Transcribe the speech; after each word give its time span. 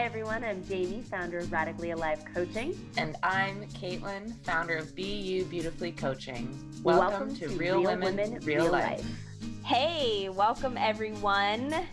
Hi, 0.00 0.06
everyone. 0.06 0.42
I'm 0.44 0.64
Jamie, 0.64 1.02
founder 1.02 1.36
of 1.40 1.52
Radically 1.52 1.90
Alive 1.90 2.24
Coaching. 2.32 2.74
And 2.96 3.18
I'm 3.22 3.66
Caitlin, 3.66 4.34
founder 4.46 4.78
of 4.78 4.96
BU 4.96 5.44
Beautifully 5.44 5.92
Coaching. 5.92 6.58
Welcome, 6.82 7.10
welcome 7.10 7.36
to, 7.36 7.48
to, 7.48 7.54
Real, 7.58 7.80
Real 7.80 7.82
Women, 7.82 8.16
Women, 8.16 8.40
Real, 8.40 8.62
Real 8.62 8.72
life. 8.72 9.02
life. 9.02 9.62
Hey, 9.62 10.30
welcome, 10.30 10.78
everyone. 10.78 11.86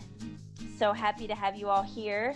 So 0.78 0.94
happy 0.94 1.26
to 1.26 1.34
have 1.34 1.54
you 1.54 1.68
all 1.68 1.82
here. 1.82 2.34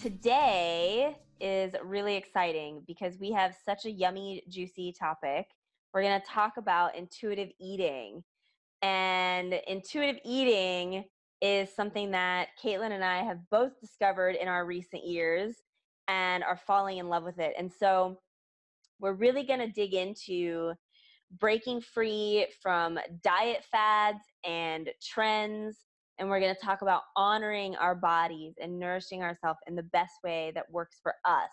Today 0.00 1.16
is 1.40 1.74
really 1.82 2.14
exciting 2.14 2.84
because 2.86 3.18
we 3.18 3.32
have 3.32 3.56
such 3.64 3.86
a 3.86 3.90
yummy, 3.90 4.44
juicy 4.48 4.94
topic. 4.96 5.48
We're 5.92 6.02
going 6.02 6.20
to 6.20 6.26
talk 6.28 6.58
about 6.58 6.94
intuitive 6.94 7.48
eating. 7.58 8.22
And 8.82 9.52
intuitive 9.66 10.20
eating 10.24 11.06
is 11.40 11.74
something 11.74 12.10
that 12.12 12.48
Caitlin 12.62 12.92
and 12.92 13.04
I 13.04 13.22
have 13.22 13.38
both 13.50 13.80
discovered 13.80 14.34
in 14.34 14.48
our 14.48 14.64
recent 14.64 15.06
years 15.06 15.54
and 16.08 16.42
are 16.42 16.56
falling 16.56 16.98
in 16.98 17.08
love 17.08 17.24
with 17.24 17.38
it. 17.38 17.54
And 17.58 17.70
so 17.72 18.18
we're 19.00 19.12
really 19.12 19.44
going 19.44 19.60
to 19.60 19.68
dig 19.68 19.94
into 19.94 20.72
breaking 21.38 21.80
free 21.82 22.46
from 22.62 22.98
diet 23.22 23.64
fads 23.70 24.24
and 24.44 24.90
trends. 25.02 25.76
And 26.18 26.28
we're 26.28 26.40
going 26.40 26.54
to 26.54 26.60
talk 26.60 26.82
about 26.82 27.02
honoring 27.14 27.76
our 27.76 27.94
bodies 27.94 28.54
and 28.60 28.78
nourishing 28.78 29.22
ourselves 29.22 29.60
in 29.68 29.76
the 29.76 29.84
best 29.84 30.14
way 30.24 30.50
that 30.54 30.70
works 30.70 30.98
for 31.02 31.14
us. 31.24 31.50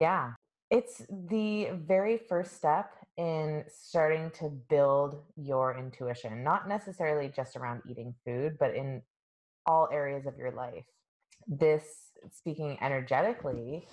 Yeah. 0.00 0.32
It's 0.70 1.02
the 1.08 1.70
very 1.72 2.18
first 2.18 2.54
step 2.56 2.92
in 3.18 3.64
starting 3.68 4.30
to 4.38 4.48
build 4.70 5.20
your 5.36 5.76
intuition, 5.76 6.44
not 6.44 6.68
necessarily 6.68 7.30
just 7.34 7.56
around 7.56 7.82
eating 7.90 8.14
food, 8.24 8.56
but 8.60 8.74
in 8.74 9.02
all 9.66 9.88
areas 9.92 10.24
of 10.26 10.38
your 10.38 10.52
life. 10.52 10.84
This, 11.48 11.84
speaking 12.30 12.78
energetically, 12.80 13.88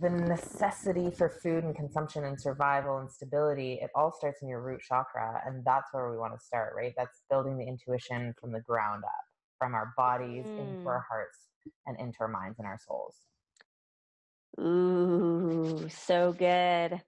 the 0.00 0.08
necessity 0.08 1.10
for 1.10 1.28
food 1.28 1.64
and 1.64 1.74
consumption 1.74 2.24
and 2.24 2.40
survival 2.40 2.98
and 2.98 3.10
stability, 3.10 3.80
it 3.82 3.90
all 3.96 4.12
starts 4.12 4.40
in 4.40 4.48
your 4.48 4.62
root 4.62 4.80
chakra. 4.86 5.42
And 5.44 5.64
that's 5.64 5.92
where 5.92 6.08
we 6.08 6.16
want 6.16 6.32
to 6.38 6.44
start, 6.44 6.74
right? 6.76 6.94
That's 6.96 7.22
building 7.28 7.58
the 7.58 7.66
intuition 7.66 8.34
from 8.40 8.52
the 8.52 8.60
ground 8.60 9.02
up, 9.04 9.24
from 9.58 9.74
our 9.74 9.92
bodies 9.96 10.46
mm. 10.46 10.60
into 10.60 10.88
our 10.88 11.04
hearts 11.08 11.38
and 11.86 11.98
into 11.98 12.18
our 12.20 12.28
minds 12.28 12.60
and 12.60 12.68
our 12.68 12.78
souls. 12.86 13.16
Ooh, 14.60 15.88
so 15.88 16.32
good. 16.32 17.02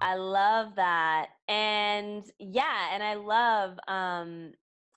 I 0.00 0.16
love 0.16 0.74
that. 0.76 1.28
And 1.48 2.24
yeah, 2.38 2.88
and 2.92 3.02
I 3.02 3.14
love 3.14 3.78
um 3.88 4.52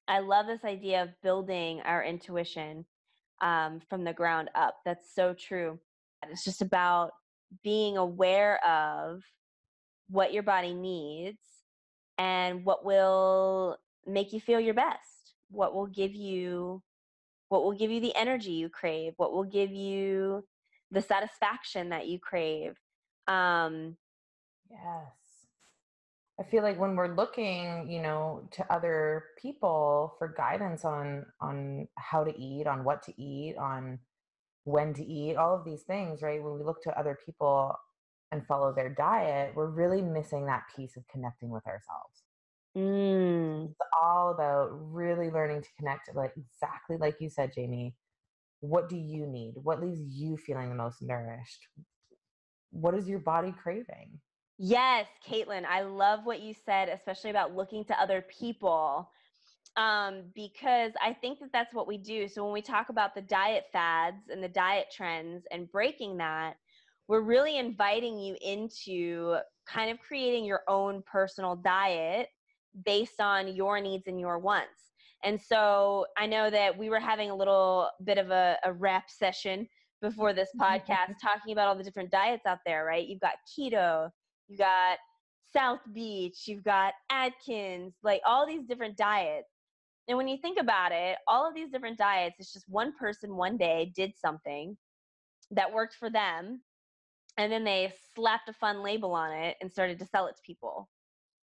I 0.08 0.20
love 0.20 0.48
this 0.48 0.64
idea 0.66 1.04
of 1.04 1.10
building 1.22 1.82
our 1.82 2.04
intuition 2.04 2.86
um, 3.42 3.80
from 3.90 4.04
the 4.04 4.14
ground 4.14 4.50
up. 4.56 4.78
That's 4.86 5.14
so 5.14 5.34
true. 5.34 5.80
It's 6.30 6.44
just 6.44 6.62
about 6.62 7.12
being 7.64 7.98
aware 7.98 8.64
of 8.66 9.24
what 10.10 10.34
your 10.34 10.44
body 10.44 10.74
needs 10.74 11.40
and 12.18 12.66
what 12.66 12.86
will 12.86 13.78
make 14.06 14.34
you 14.34 14.40
feel 14.40 14.60
your 14.60 14.74
best. 14.74 15.36
What 15.50 15.74
will 15.74 15.88
give 15.88 16.14
you 16.14 16.82
what 17.50 17.64
will 17.64 17.74
give 17.74 17.92
you 17.92 18.00
the 18.00 18.16
energy 18.16 18.52
you 18.52 18.68
crave, 18.68 19.14
what 19.18 19.32
will 19.32 19.44
give 19.44 19.72
you 19.72 20.44
the 20.90 21.02
satisfaction 21.02 21.90
that 21.90 22.08
you 22.08 22.18
crave. 22.18 22.76
Um, 23.28 23.96
yes. 24.74 25.24
I 26.40 26.44
feel 26.44 26.64
like 26.64 26.80
when 26.80 26.96
we're 26.96 27.16
looking, 27.16 27.90
you 27.90 28.02
know, 28.02 28.48
to 28.54 28.74
other 28.74 29.26
people 29.40 30.16
for 30.18 30.34
guidance 30.36 30.84
on 30.84 31.26
on 31.40 31.88
how 31.96 32.24
to 32.24 32.36
eat, 32.40 32.66
on 32.66 32.84
what 32.84 33.04
to 33.04 33.22
eat, 33.22 33.56
on 33.58 34.00
when 34.64 34.94
to 34.96 35.06
eat, 35.06 35.36
all 35.36 35.56
of 35.56 35.66
these 35.66 35.84
things, 35.84 36.22
right? 36.22 36.44
When 36.44 36.56
we 36.56 36.64
look 36.64 36.82
to 36.84 37.00
other 37.00 37.18
people 37.24 37.76
and 38.32 38.46
follow 38.48 38.74
their 38.74 38.90
diet, 38.90 39.54
we're 39.56 39.70
really 39.70 40.02
missing 40.02 40.48
that 40.48 40.64
piece 40.76 40.98
of 40.98 41.08
connecting 41.08 41.50
with 41.50 41.66
ourselves. 41.68 42.24
Mm. 42.76 43.70
It's 43.70 43.80
all 44.02 44.32
about 44.32 44.70
really 44.72 45.30
learning 45.30 45.62
to 45.62 45.70
connect, 45.78 46.10
like 46.16 46.34
exactly 46.36 46.98
like 46.98 47.18
you 47.22 47.30
said, 47.30 47.52
Jamie. 47.54 47.96
What 48.62 48.90
do 48.90 48.98
you 48.98 49.28
need? 49.28 49.54
What 49.62 49.82
leaves 49.82 50.02
you 50.02 50.38
feeling 50.38 50.70
the 50.70 50.76
most 50.76 51.02
nourished? 51.02 51.68
What 52.72 52.96
is 52.96 53.08
your 53.08 53.20
body 53.20 53.54
craving? 53.62 54.20
Yes, 54.66 55.08
Caitlin, 55.30 55.66
I 55.66 55.82
love 55.82 56.22
what 56.24 56.40
you 56.40 56.54
said, 56.54 56.88
especially 56.88 57.32
about 57.32 57.54
looking 57.54 57.84
to 57.84 58.00
other 58.00 58.22
people, 58.22 59.12
um, 59.76 60.32
because 60.34 60.94
I 61.02 61.12
think 61.12 61.40
that 61.40 61.52
that's 61.52 61.74
what 61.74 61.86
we 61.86 61.98
do. 61.98 62.30
So 62.30 62.46
when 62.46 62.54
we 62.54 62.62
talk 62.62 62.88
about 62.88 63.14
the 63.14 63.24
diet 63.24 63.66
fads 63.74 64.30
and 64.30 64.42
the 64.42 64.48
diet 64.48 64.86
trends 64.90 65.44
and 65.52 65.70
breaking 65.70 66.16
that, 66.20 66.54
we're 67.10 67.20
really 67.20 67.58
inviting 67.58 68.18
you 68.18 68.38
into 68.40 69.36
kind 69.68 69.92
of 69.92 70.00
creating 70.00 70.46
your 70.46 70.62
own 70.70 71.04
personal 71.12 71.58
diet 71.58 72.30
based 72.86 73.20
on 73.20 73.54
your 73.54 73.82
needs 73.82 74.08
and 74.08 74.18
your 74.18 74.40
wants. 74.40 74.94
And 75.26 75.42
so 75.42 76.06
I 76.18 76.26
know 76.26 76.50
that 76.50 76.78
we 76.78 76.90
were 76.90 77.02
having 77.02 77.30
a 77.30 77.36
little 77.36 77.90
bit 78.06 78.18
of 78.18 78.32
a, 78.32 78.58
a 78.64 78.72
rap 78.72 79.10
session 79.10 79.68
before 80.02 80.32
this 80.32 80.52
podcast 80.58 81.16
talking 81.22 81.52
about 81.52 81.68
all 81.68 81.76
the 81.76 81.84
different 81.84 82.12
diets 82.12 82.46
out 82.46 82.60
there, 82.66 82.86
right? 82.86 83.06
You've 83.06 83.20
got 83.20 83.34
keto, 83.46 84.10
you 84.48 84.58
got 84.58 84.98
South 85.54 85.80
Beach, 85.94 86.48
you've 86.48 86.64
got 86.64 86.94
Atkins, 87.10 87.94
like 88.04 88.22
all 88.26 88.46
these 88.46 88.66
different 88.66 88.98
diets. 88.98 89.50
And 90.08 90.18
when 90.18 90.28
you 90.28 90.38
think 90.38 90.60
about 90.60 90.92
it, 90.92 91.18
all 91.28 91.48
of 91.48 91.56
these 91.56 91.70
different 91.70 91.98
diets, 91.98 92.36
it's 92.40 92.52
just 92.52 92.68
one 92.68 92.94
person 92.98 93.36
one 93.36 93.58
day 93.58 93.92
did 93.96 94.14
something 94.18 94.76
that 95.52 95.72
worked 95.72 95.96
for 95.96 96.10
them. 96.10 96.62
And 97.38 97.52
then 97.52 97.64
they 97.64 97.94
slapped 98.16 98.50
a 98.50 98.54
fun 98.54 98.84
label 98.84 99.14
on 99.14 99.32
it 99.32 99.56
and 99.62 99.72
started 99.72 99.98
to 100.00 100.06
sell 100.06 100.28
it 100.28 100.36
to 100.36 100.42
people. 100.46 100.90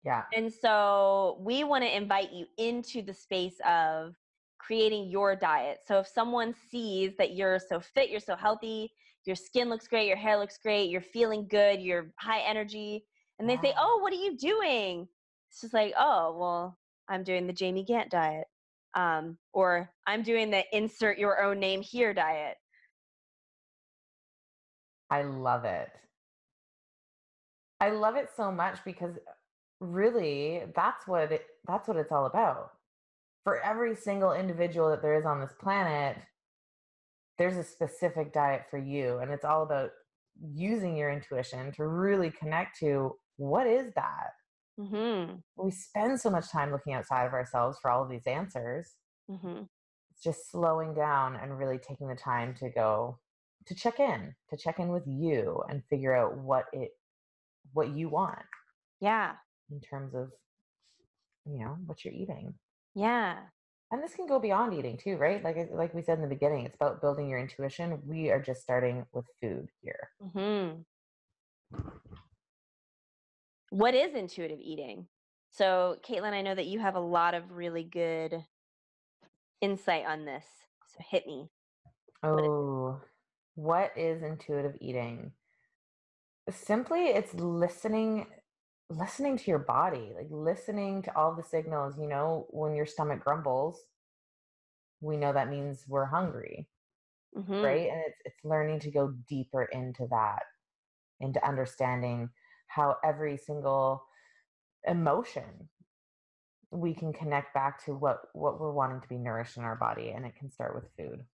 Yeah. 0.04 0.22
And 0.34 0.52
so 0.52 1.38
we 1.40 1.64
want 1.64 1.82
to 1.82 1.94
invite 1.94 2.32
you 2.32 2.46
into 2.56 3.02
the 3.02 3.12
space 3.12 3.56
of 3.66 4.14
creating 4.58 5.10
your 5.10 5.34
diet. 5.34 5.80
So 5.86 5.98
if 5.98 6.06
someone 6.06 6.54
sees 6.70 7.16
that 7.18 7.34
you're 7.34 7.58
so 7.58 7.80
fit, 7.80 8.10
you're 8.10 8.20
so 8.20 8.36
healthy, 8.36 8.92
your 9.26 9.36
skin 9.36 9.68
looks 9.68 9.88
great, 9.88 10.06
your 10.08 10.16
hair 10.16 10.38
looks 10.38 10.58
great, 10.58 10.90
you're 10.90 11.00
feeling 11.00 11.46
good, 11.48 11.80
you're 11.80 12.12
high 12.18 12.40
energy, 12.40 13.04
and 13.38 13.48
they 13.48 13.56
say, 13.58 13.74
"Oh, 13.76 13.98
what 14.00 14.12
are 14.12 14.16
you 14.16 14.36
doing?" 14.36 15.08
It's 15.50 15.60
just 15.60 15.74
like, 15.74 15.92
"Oh, 15.98 16.36
well, 16.38 16.78
I'm 17.08 17.24
doing 17.24 17.46
the 17.46 17.52
Jamie 17.52 17.84
Gant 17.84 18.10
diet." 18.10 18.46
Um, 18.94 19.38
or 19.52 19.92
I'm 20.06 20.22
doing 20.22 20.50
the 20.50 20.64
insert 20.74 21.18
your 21.18 21.42
own 21.42 21.58
name 21.60 21.82
here 21.82 22.14
diet. 22.14 22.56
I 25.10 25.22
love 25.22 25.64
it. 25.64 25.90
I 27.80 27.90
love 27.90 28.16
it 28.16 28.30
so 28.34 28.50
much 28.50 28.78
because 28.84 29.18
really 29.80 30.62
that's 30.74 31.06
what 31.06 31.30
it 31.30 31.46
that's 31.66 31.86
what 31.88 31.96
it's 31.96 32.12
all 32.12 32.26
about. 32.26 32.72
For 33.44 33.60
every 33.60 33.94
single 33.94 34.32
individual 34.32 34.90
that 34.90 35.02
there 35.02 35.14
is 35.18 35.26
on 35.26 35.40
this 35.40 35.52
planet, 35.60 36.16
there's 37.38 37.56
a 37.56 37.64
specific 37.64 38.32
diet 38.32 38.62
for 38.70 38.78
you 38.78 39.18
and 39.18 39.30
it's 39.30 39.44
all 39.44 39.62
about 39.62 39.90
using 40.54 40.96
your 40.96 41.10
intuition 41.10 41.72
to 41.72 41.86
really 41.86 42.30
connect 42.30 42.78
to 42.80 43.16
what 43.36 43.66
is 43.66 43.92
that? 43.94 44.30
Mm-hmm. 44.78 45.36
we 45.56 45.70
spend 45.70 46.20
so 46.20 46.28
much 46.28 46.50
time 46.52 46.70
looking 46.70 46.92
outside 46.92 47.24
of 47.24 47.32
ourselves 47.32 47.78
for 47.80 47.90
all 47.90 48.02
of 48.02 48.10
these 48.10 48.26
answers. 48.26 48.92
Mm-hmm. 49.30 49.62
it's 50.10 50.22
just 50.22 50.50
slowing 50.50 50.94
down 50.94 51.36
and 51.36 51.58
really 51.58 51.78
taking 51.78 52.08
the 52.08 52.14
time 52.14 52.54
to 52.60 52.68
go 52.68 53.18
to 53.66 53.74
check 53.74 53.98
in 54.00 54.34
to 54.50 54.56
check 54.56 54.78
in 54.78 54.88
with 54.88 55.04
you 55.06 55.62
and 55.70 55.82
figure 55.88 56.14
out 56.14 56.36
what 56.36 56.66
it 56.74 56.90
what 57.72 57.96
you 57.96 58.10
want. 58.10 58.44
Yeah. 59.00 59.32
In 59.70 59.80
terms 59.80 60.14
of 60.14 60.30
you 61.46 61.58
know 61.58 61.78
what 61.86 62.04
you're 62.04 62.14
eating. 62.14 62.52
Yeah 62.94 63.36
and 63.90 64.02
this 64.02 64.14
can 64.14 64.26
go 64.26 64.38
beyond 64.38 64.74
eating 64.74 64.96
too 64.96 65.16
right? 65.16 65.42
Like 65.42 65.56
like 65.72 65.94
we 65.94 66.02
said 66.02 66.18
in 66.18 66.22
the 66.22 66.28
beginning 66.28 66.64
it's 66.66 66.76
about 66.76 67.00
building 67.00 67.28
your 67.28 67.38
intuition. 67.38 68.00
We 68.04 68.30
are 68.30 68.40
just 68.40 68.62
starting 68.62 69.04
with 69.12 69.26
food 69.40 69.68
here. 69.82 70.10
Mm-hmm. 70.22 70.80
what 73.70 73.94
is 73.94 74.14
intuitive 74.14 74.60
eating? 74.60 75.06
So 75.50 75.96
caitlin 76.08 76.32
i 76.32 76.42
know 76.42 76.54
that 76.54 76.66
you 76.66 76.78
have 76.78 76.96
a 76.96 77.00
lot 77.00 77.34
of 77.34 77.52
really 77.52 77.84
good 77.84 78.44
insight 79.60 80.04
on 80.06 80.24
this 80.24 80.44
so 80.86 81.04
hit 81.10 81.26
me. 81.26 81.48
Oh 82.22 83.00
what 83.56 83.92
is 83.96 84.22
intuitive 84.22 84.76
eating? 84.80 85.32
Simply 86.50 87.06
it's 87.06 87.34
listening 87.34 88.26
listening 88.90 89.36
to 89.36 89.50
your 89.50 89.58
body, 89.58 90.12
like 90.14 90.28
listening 90.30 91.02
to 91.02 91.16
all 91.16 91.34
the 91.34 91.42
signals, 91.42 91.94
you 91.98 92.08
know, 92.08 92.46
when 92.50 92.74
your 92.74 92.86
stomach 92.86 93.20
grumbles, 93.20 93.78
we 95.00 95.16
know 95.16 95.32
that 95.32 95.50
means 95.50 95.84
we're 95.88 96.04
hungry. 96.04 96.68
Mm-hmm. 97.36 97.60
Right? 97.60 97.90
And 97.90 98.00
it's 98.06 98.18
it's 98.24 98.44
learning 98.44 98.80
to 98.80 98.90
go 98.90 99.12
deeper 99.28 99.64
into 99.64 100.06
that, 100.10 100.42
into 101.20 101.46
understanding 101.46 102.30
how 102.68 102.96
every 103.04 103.36
single 103.36 104.02
emotion 104.86 105.68
we 106.70 106.94
can 106.94 107.12
connect 107.12 107.52
back 107.54 107.84
to 107.84 107.94
what 107.94 108.22
what 108.32 108.58
we're 108.58 108.72
wanting 108.72 109.00
to 109.00 109.08
be 109.08 109.18
nourished 109.18 109.56
in 109.56 109.64
our 109.64 109.76
body 109.76 110.10
and 110.10 110.24
it 110.24 110.34
can 110.36 110.50
start 110.50 110.74
with 110.74 110.84
food 110.96 111.24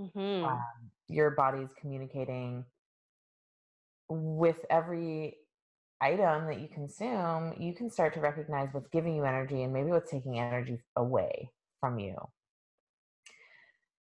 Mm-hmm. 0.00 0.44
Um, 0.44 0.60
your 1.08 1.30
body's 1.30 1.70
communicating 1.80 2.64
with 4.08 4.58
every 4.70 5.36
item 6.04 6.46
that 6.46 6.60
you 6.60 6.68
consume, 6.68 7.54
you 7.58 7.74
can 7.74 7.90
start 7.90 8.12
to 8.14 8.20
recognize 8.20 8.68
what's 8.72 8.88
giving 8.88 9.16
you 9.16 9.24
energy 9.24 9.62
and 9.62 9.72
maybe 9.72 9.90
what's 9.90 10.10
taking 10.10 10.38
energy 10.38 10.78
away 10.96 11.50
from 11.80 11.98
you. 11.98 12.14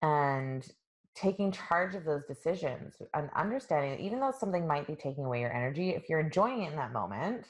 And 0.01 0.65
taking 1.13 1.51
charge 1.51 1.93
of 1.95 2.05
those 2.05 2.23
decisions 2.27 2.95
and 3.13 3.29
understanding 3.35 3.91
that 3.91 3.99
even 3.99 4.19
though 4.19 4.33
something 4.37 4.65
might 4.65 4.87
be 4.87 4.95
taking 4.95 5.25
away 5.25 5.41
your 5.41 5.53
energy, 5.53 5.89
if 5.89 6.07
you're 6.07 6.21
enjoying 6.21 6.63
it 6.63 6.71
in 6.71 6.77
that 6.77 6.93
moment, 6.93 7.45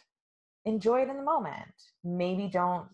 enjoy 0.65 1.01
it 1.01 1.09
in 1.09 1.17
the 1.17 1.23
moment. 1.23 1.71
Maybe 2.03 2.49
don't 2.51 2.87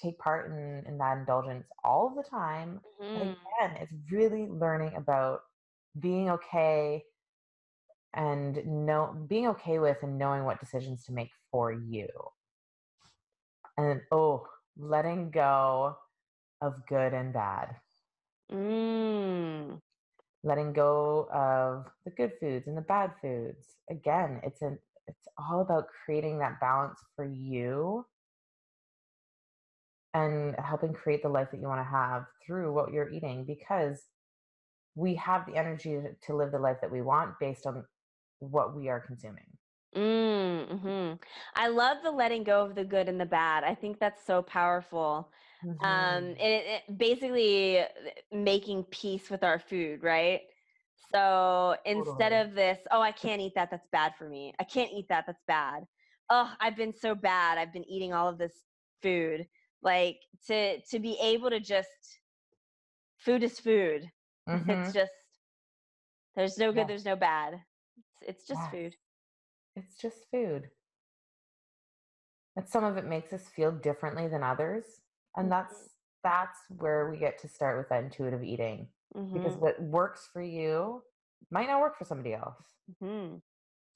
take 0.00 0.18
part 0.18 0.50
in, 0.50 0.84
in 0.86 0.98
that 0.98 1.18
indulgence 1.18 1.66
all 1.82 2.14
the 2.14 2.22
time. 2.22 2.80
Mm-hmm. 3.02 3.30
Again, 3.30 3.76
it's 3.80 3.92
really 4.10 4.46
learning 4.48 4.94
about 4.96 5.40
being 6.00 6.30
okay 6.30 7.04
and 8.14 8.64
know 8.66 9.14
being 9.28 9.48
okay 9.48 9.78
with 9.78 9.98
and 10.02 10.18
knowing 10.18 10.44
what 10.44 10.60
decisions 10.60 11.04
to 11.04 11.12
make 11.12 11.30
for 11.50 11.72
you. 11.72 12.08
And 13.76 14.00
oh, 14.12 14.46
letting 14.76 15.30
go 15.30 15.96
of 16.60 16.86
good 16.86 17.12
and 17.12 17.32
bad. 17.32 17.76
Mm. 18.52 19.80
Letting 20.42 20.72
go 20.72 21.28
of 21.32 21.86
the 22.04 22.10
good 22.10 22.32
foods 22.40 22.68
and 22.68 22.76
the 22.76 22.82
bad 22.82 23.12
foods. 23.20 23.66
Again, 23.90 24.40
it's 24.44 24.62
an 24.62 24.78
it's 25.06 25.28
all 25.36 25.60
about 25.60 25.86
creating 26.04 26.38
that 26.38 26.60
balance 26.60 26.98
for 27.14 27.24
you 27.26 28.06
and 30.14 30.54
helping 30.58 30.94
create 30.94 31.22
the 31.22 31.28
life 31.28 31.48
that 31.50 31.60
you 31.60 31.66
want 31.66 31.80
to 31.80 31.90
have 31.90 32.24
through 32.46 32.72
what 32.72 32.92
you're 32.92 33.10
eating 33.10 33.44
because 33.44 34.00
we 34.94 35.14
have 35.16 35.44
the 35.46 35.56
energy 35.56 35.98
to 36.22 36.36
live 36.36 36.52
the 36.52 36.58
life 36.58 36.76
that 36.80 36.90
we 36.90 37.02
want 37.02 37.38
based 37.40 37.66
on 37.66 37.84
what 38.50 38.74
we 38.74 38.88
are 38.88 39.00
consuming. 39.00 39.44
Mm-hmm. 39.96 41.14
I 41.54 41.68
love 41.68 41.98
the 42.02 42.10
letting 42.10 42.42
go 42.42 42.64
of 42.64 42.74
the 42.74 42.84
good 42.84 43.08
and 43.08 43.20
the 43.20 43.26
bad. 43.26 43.64
I 43.64 43.74
think 43.74 44.00
that's 44.00 44.24
so 44.26 44.42
powerful. 44.42 45.30
Mm-hmm. 45.64 45.84
Um, 45.84 46.24
it, 46.38 46.82
it 46.88 46.98
basically 46.98 47.80
uh, 47.80 47.84
making 48.32 48.84
peace 48.84 49.30
with 49.30 49.44
our 49.44 49.58
food, 49.58 50.02
right? 50.02 50.42
So 51.12 51.76
instead 51.86 52.30
totally. 52.30 52.40
of 52.40 52.54
this, 52.54 52.78
oh, 52.90 53.00
I 53.00 53.12
can't 53.12 53.40
eat 53.40 53.52
that. 53.54 53.70
That's 53.70 53.86
bad 53.92 54.14
for 54.18 54.28
me. 54.28 54.52
I 54.58 54.64
can't 54.64 54.90
eat 54.92 55.06
that. 55.08 55.24
That's 55.26 55.42
bad. 55.46 55.84
Oh, 56.28 56.50
I've 56.60 56.76
been 56.76 56.92
so 56.92 57.14
bad. 57.14 57.58
I've 57.58 57.72
been 57.72 57.88
eating 57.88 58.12
all 58.12 58.28
of 58.28 58.36
this 58.36 58.64
food. 59.00 59.46
Like 59.82 60.18
to 60.48 60.80
to 60.80 60.98
be 60.98 61.16
able 61.22 61.50
to 61.50 61.60
just 61.60 61.88
food 63.18 63.42
is 63.42 63.60
food. 63.60 64.10
Mm-hmm. 64.46 64.70
It's 64.70 64.92
just 64.92 65.10
there's 66.36 66.58
no 66.58 66.70
good. 66.70 66.80
Yeah. 66.80 66.86
There's 66.88 67.06
no 67.06 67.16
bad. 67.16 67.54
It's, 68.26 68.46
just 68.46 68.70
food. 68.70 68.94
It's 69.76 69.96
just 69.96 70.26
food. 70.30 70.70
And 72.56 72.68
some 72.68 72.84
of 72.84 72.96
it 72.96 73.04
makes 73.04 73.32
us 73.32 73.48
feel 73.54 73.72
differently 73.72 74.28
than 74.28 74.42
others, 74.42 74.84
and 75.36 75.50
mm-hmm. 75.50 75.50
that's 75.50 75.90
that's 76.22 76.58
where 76.68 77.10
we 77.10 77.18
get 77.18 77.38
to 77.40 77.48
start 77.48 77.76
with 77.76 77.88
that 77.90 78.04
intuitive 78.04 78.42
eating 78.42 78.88
mm-hmm. 79.14 79.32
because 79.32 79.56
what 79.56 79.80
works 79.82 80.28
for 80.32 80.40
you 80.40 81.02
might 81.50 81.68
not 81.68 81.80
work 81.80 81.98
for 81.98 82.04
somebody 82.04 82.32
else. 82.32 82.56
Mm-hmm. 83.02 83.36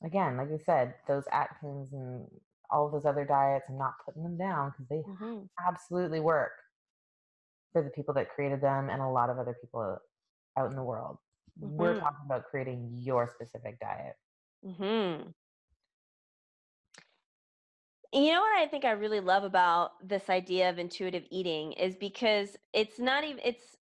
Again, 0.07 0.37
like 0.37 0.51
we 0.51 0.59
said, 0.59 0.95
those 1.09 1.25
Atkins 1.33 1.93
and 1.93 2.27
all 2.71 2.91
those 2.91 3.07
other 3.07 3.25
diets, 3.25 3.67
I'm 3.69 3.79
not 3.79 3.95
putting 4.05 4.23
them 4.23 4.37
down 4.37 4.73
because 4.73 4.89
they 4.89 5.11
mm-hmm. 5.11 5.45
absolutely 5.67 6.21
work 6.21 6.53
for 7.73 7.83
the 7.83 7.91
people 7.91 8.15
that 8.15 8.31
created 8.31 8.61
them 8.61 8.91
and 8.91 9.01
a 9.01 9.09
lot 9.09 9.31
of 9.31 9.39
other 9.39 9.57
people 9.61 9.99
out 10.57 10.71
in 10.71 10.77
the 10.77 10.85
world. 10.85 11.19
We're 11.59 11.93
mm-hmm. 11.93 12.01
talking 12.01 12.27
about 12.27 12.45
creating 12.45 12.91
your 12.93 13.29
specific 13.29 13.79
diet. 13.81 14.15
Mm-hmm. 14.65 15.31
You 18.13 18.33
know 18.33 18.41
what 18.41 18.59
I 18.59 18.67
think 18.67 18.85
I 18.85 18.93
really 18.93 19.21
love 19.21 19.45
about 19.45 19.91
this 20.03 20.31
idea 20.31 20.71
of 20.71 20.79
intuitive 20.79 21.25
eating 21.31 21.73
is 21.73 21.95
because 21.95 22.57
it's 22.73 22.99
not 22.99 23.25
even 23.25 23.41
it's 23.45 23.77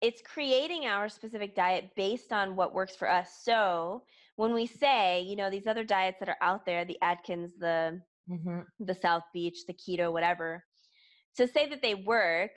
it's 0.00 0.22
creating 0.22 0.86
our 0.86 1.08
specific 1.08 1.54
diet 1.54 1.90
based 1.96 2.32
on 2.32 2.56
what 2.56 2.74
works 2.74 2.96
for 2.96 3.10
us. 3.10 3.28
So 3.42 4.04
when 4.36 4.54
we 4.54 4.66
say, 4.66 5.20
you 5.22 5.36
know, 5.36 5.50
these 5.50 5.66
other 5.66 5.84
diets 5.84 6.18
that 6.20 6.28
are 6.28 6.38
out 6.40 6.64
there, 6.64 6.84
the 6.84 6.96
Atkins, 7.02 7.52
the 7.58 8.00
mm-hmm. 8.30 8.60
the 8.78 8.94
South 8.94 9.24
Beach, 9.34 9.66
the 9.66 9.74
keto, 9.74 10.12
whatever, 10.12 10.64
to 11.36 11.48
say 11.48 11.68
that 11.68 11.82
they 11.82 11.94
work, 11.94 12.52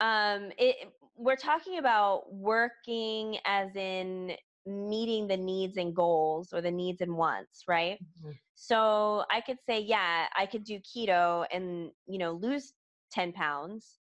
um, 0.00 0.50
it, 0.58 0.92
we're 1.20 1.36
talking 1.36 1.78
about 1.78 2.32
working 2.32 3.36
as 3.44 3.76
in 3.76 4.32
meeting 4.66 5.28
the 5.28 5.36
needs 5.36 5.76
and 5.76 5.94
goals 5.94 6.52
or 6.52 6.62
the 6.62 6.70
needs 6.70 7.02
and 7.02 7.14
wants, 7.14 7.64
right? 7.68 7.98
Mm-hmm. 8.02 8.30
So 8.54 9.24
I 9.30 9.42
could 9.42 9.58
say, 9.66 9.80
yeah, 9.80 10.26
I 10.36 10.46
could 10.46 10.64
do 10.64 10.78
keto 10.80 11.44
and, 11.52 11.90
you 12.06 12.18
know, 12.18 12.32
lose 12.32 12.72
10 13.12 13.32
pounds, 13.32 13.98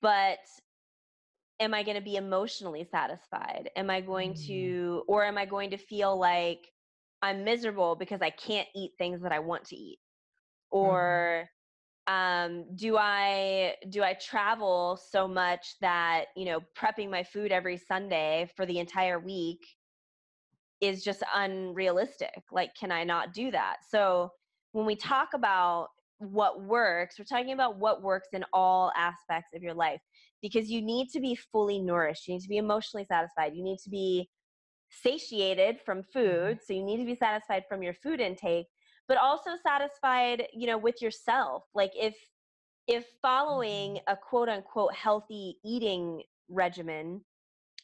but 0.00 0.38
am 1.60 1.74
I 1.74 1.84
going 1.84 1.96
to 1.96 2.02
be 2.02 2.16
emotionally 2.16 2.88
satisfied? 2.90 3.70
Am 3.76 3.88
I 3.88 4.00
going 4.00 4.34
mm. 4.34 4.46
to, 4.46 5.04
or 5.06 5.24
am 5.24 5.38
I 5.38 5.46
going 5.46 5.70
to 5.70 5.76
feel 5.76 6.18
like 6.18 6.72
I'm 7.22 7.44
miserable 7.44 7.94
because 7.94 8.20
I 8.20 8.30
can't 8.30 8.68
eat 8.74 8.92
things 8.98 9.22
that 9.22 9.32
I 9.32 9.38
want 9.38 9.64
to 9.66 9.76
eat? 9.76 9.98
Mm-hmm. 10.74 10.78
Or 10.78 11.44
mm. 11.44 11.59
Um, 12.06 12.64
do 12.74 12.96
I 12.96 13.74
do 13.88 14.02
I 14.02 14.14
travel 14.14 14.98
so 15.10 15.28
much 15.28 15.74
that 15.80 16.26
you 16.36 16.44
know 16.44 16.60
prepping 16.76 17.10
my 17.10 17.22
food 17.22 17.52
every 17.52 17.76
Sunday 17.76 18.50
for 18.56 18.66
the 18.66 18.78
entire 18.78 19.18
week 19.18 19.60
is 20.80 21.04
just 21.04 21.22
unrealistic? 21.34 22.42
Like, 22.50 22.74
can 22.74 22.90
I 22.90 23.04
not 23.04 23.34
do 23.34 23.50
that? 23.50 23.76
So 23.88 24.30
when 24.72 24.86
we 24.86 24.96
talk 24.96 25.30
about 25.34 25.88
what 26.18 26.62
works, 26.62 27.16
we're 27.18 27.24
talking 27.24 27.52
about 27.52 27.78
what 27.78 28.02
works 28.02 28.28
in 28.32 28.44
all 28.52 28.92
aspects 28.96 29.50
of 29.54 29.62
your 29.62 29.74
life 29.74 30.00
because 30.42 30.70
you 30.70 30.82
need 30.82 31.08
to 31.10 31.20
be 31.20 31.34
fully 31.34 31.78
nourished. 31.78 32.28
You 32.28 32.34
need 32.34 32.42
to 32.42 32.48
be 32.48 32.58
emotionally 32.58 33.06
satisfied. 33.06 33.52
You 33.54 33.64
need 33.64 33.78
to 33.84 33.90
be 33.90 34.28
satiated 34.90 35.78
from 35.84 35.98
mm-hmm. 35.98 36.18
food. 36.18 36.58
So 36.66 36.74
you 36.74 36.84
need 36.84 36.98
to 36.98 37.04
be 37.04 37.14
satisfied 37.14 37.64
from 37.68 37.82
your 37.82 37.94
food 37.94 38.20
intake, 38.20 38.66
but 39.10 39.18
also 39.18 39.50
satisfied, 39.60 40.46
you 40.54 40.68
know, 40.68 40.78
with 40.78 41.02
yourself. 41.02 41.64
Like 41.74 41.90
if 41.96 42.16
if 42.86 43.04
following 43.20 43.96
mm-hmm. 43.96 44.12
a 44.12 44.16
quote 44.16 44.48
unquote 44.48 44.94
healthy 44.94 45.58
eating 45.64 46.22
regimen 46.48 47.20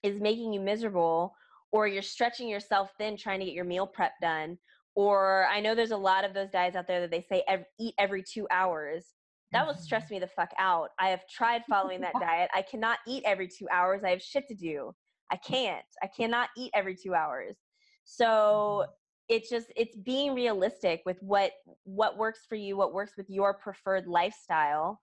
is 0.04 0.21
making 0.21 0.52
you 0.52 0.61
miserable 0.61 1.35
or 1.73 1.88
you're 1.88 2.00
stretching 2.00 2.49
yourself 2.49 2.92
thin 2.97 3.16
trying 3.16 3.40
to 3.40 3.45
get 3.45 3.54
your 3.54 3.64
meal 3.64 3.88
prep 3.88 4.12
done 4.23 4.56
or 4.95 5.47
I 5.50 5.61
know 5.61 5.75
there's 5.75 5.90
a 5.90 5.97
lot 5.97 6.25
of 6.25 6.33
those 6.33 6.50
diets 6.50 6.76
out 6.76 6.87
there 6.87 7.00
that 7.00 7.11
they 7.11 7.21
say 7.21 7.42
ev- 7.49 7.64
eat 7.78 7.95
every 7.99 8.23
2 8.23 8.47
hours 8.50 9.04
that 9.52 9.66
will 9.66 9.75
mm-hmm. 9.75 9.83
stress 9.83 10.11
me 10.11 10.18
the 10.18 10.26
fuck 10.28 10.50
out. 10.59 10.90
I 10.99 11.09
have 11.09 11.26
tried 11.28 11.62
following 11.68 12.00
that 12.00 12.14
diet. 12.21 12.50
I 12.54 12.62
cannot 12.62 12.99
eat 13.06 13.23
every 13.26 13.49
two 13.49 13.68
hours. 13.73 14.02
I 14.04 14.11
have 14.11 14.23
shit 14.23 14.49
to 14.49 14.54
do. 14.54 14.92
I 15.30 15.37
can't. 15.37 15.85
I 16.02 16.09
cannot 16.09 16.49
eat 16.56 16.71
every 16.75 16.97
two 16.97 17.14
hours. 17.14 17.56
So 18.04 18.26
mm-hmm. 18.26 18.90
It's 19.28 19.50
just 19.50 19.66
it's 19.76 19.97
being 19.97 20.35
realistic 20.35 21.02
with 21.04 21.18
what 21.21 21.52
what 21.85 22.16
works 22.16 22.40
for 22.49 22.54
you, 22.54 22.76
what 22.76 22.95
works 22.95 23.12
with 23.16 23.28
your 23.28 23.54
preferred 23.54 24.06
lifestyle, 24.06 25.00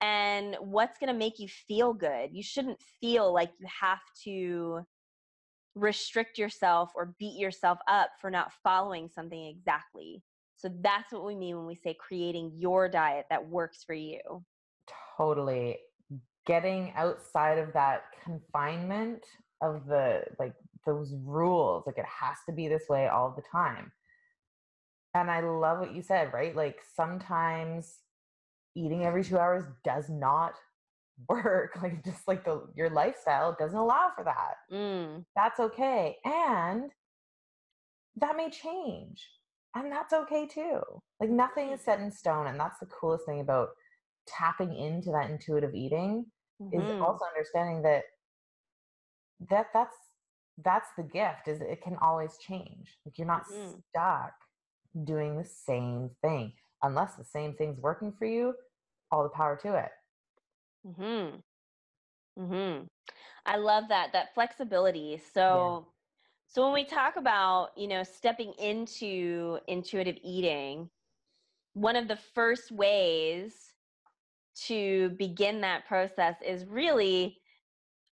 and 0.00 0.56
what's 0.60 0.98
gonna 0.98 1.14
make 1.14 1.38
you 1.38 1.48
feel 1.48 1.92
good. 1.92 2.30
You 2.32 2.42
shouldn't 2.42 2.80
feel 3.00 3.32
like 3.32 3.50
you 3.58 3.66
have 3.80 4.00
to 4.24 4.80
restrict 5.74 6.36
yourself 6.38 6.90
or 6.96 7.14
beat 7.18 7.38
yourself 7.38 7.78
up 7.88 8.10
for 8.20 8.30
not 8.30 8.52
following 8.62 9.08
something 9.08 9.46
exactly. 9.46 10.22
So 10.56 10.70
that's 10.80 11.12
what 11.12 11.24
we 11.24 11.34
mean 11.34 11.56
when 11.56 11.66
we 11.66 11.74
say 11.74 11.94
creating 11.94 12.52
your 12.54 12.88
diet 12.88 13.26
that 13.30 13.48
works 13.48 13.82
for 13.86 13.94
you. 13.94 14.20
Totally. 15.16 15.78
Getting 16.46 16.92
outside 16.96 17.58
of 17.58 17.72
that 17.72 18.04
confinement 18.24 19.24
of 19.62 19.86
the 19.86 20.24
like 20.38 20.54
those 20.86 21.14
rules, 21.24 21.84
like 21.86 21.98
it 21.98 22.06
has 22.06 22.36
to 22.48 22.54
be 22.54 22.68
this 22.68 22.84
way 22.88 23.08
all 23.08 23.34
the 23.34 23.42
time. 23.50 23.92
And 25.14 25.30
I 25.30 25.40
love 25.40 25.80
what 25.80 25.94
you 25.94 26.02
said, 26.02 26.32
right? 26.32 26.54
Like 26.54 26.80
sometimes 26.94 27.98
eating 28.76 29.04
every 29.04 29.24
2 29.24 29.38
hours 29.38 29.64
does 29.84 30.08
not 30.08 30.54
work 31.28 31.76
like 31.82 32.02
just 32.02 32.26
like 32.26 32.46
the 32.46 32.66
your 32.74 32.88
lifestyle 32.88 33.54
doesn't 33.58 33.78
allow 33.78 34.10
for 34.16 34.24
that 34.24 34.54
mm. 34.72 35.22
that's 35.36 35.60
okay 35.60 36.16
and 36.24 36.92
that 38.16 38.38
may 38.38 38.48
change 38.48 39.28
and 39.74 39.92
that's 39.92 40.12
okay 40.12 40.46
too. 40.46 40.80
Like 41.20 41.30
nothing 41.30 41.70
is 41.70 41.80
set 41.80 42.00
in 42.00 42.10
stone, 42.10 42.46
and 42.48 42.58
that's 42.58 42.78
the 42.78 42.86
coolest 42.86 43.26
thing 43.26 43.40
about 43.40 43.68
tapping 44.26 44.74
into 44.74 45.10
that 45.12 45.30
intuitive 45.30 45.74
eating 45.74 46.26
mm-hmm. 46.60 46.80
is 46.80 47.00
also 47.00 47.24
understanding 47.24 47.82
that 47.82 48.02
that 49.48 49.66
that's 49.72 49.96
that's 50.64 50.88
the 50.96 51.02
gift 51.02 51.48
is 51.48 51.60
it 51.60 51.82
can 51.82 51.96
always 52.02 52.36
change. 52.38 52.98
Like 53.04 53.18
you're 53.18 53.26
not 53.26 53.44
mm-hmm. 53.46 53.78
stuck 53.90 54.32
doing 55.04 55.36
the 55.36 55.44
same 55.44 56.10
thing 56.22 56.52
unless 56.82 57.14
the 57.14 57.24
same 57.24 57.54
thing's 57.54 57.78
working 57.78 58.12
for 58.18 58.26
you. 58.26 58.54
All 59.12 59.22
the 59.22 59.28
power 59.28 59.58
to 59.62 59.76
it. 59.76 59.90
Hmm. 60.96 62.40
Mm-hmm. 62.40 62.84
I 63.46 63.56
love 63.56 63.84
that 63.88 64.12
that 64.12 64.34
flexibility. 64.34 65.20
So 65.34 65.84
yeah. 65.84 65.92
so 66.46 66.64
when 66.64 66.72
we 66.72 66.84
talk 66.84 67.16
about, 67.16 67.70
you 67.76 67.88
know, 67.88 68.02
stepping 68.02 68.52
into 68.58 69.58
intuitive 69.66 70.16
eating, 70.22 70.88
one 71.74 71.96
of 71.96 72.08
the 72.08 72.18
first 72.34 72.70
ways 72.70 73.54
to 74.66 75.10
begin 75.10 75.60
that 75.62 75.86
process 75.86 76.36
is 76.44 76.64
really 76.66 77.39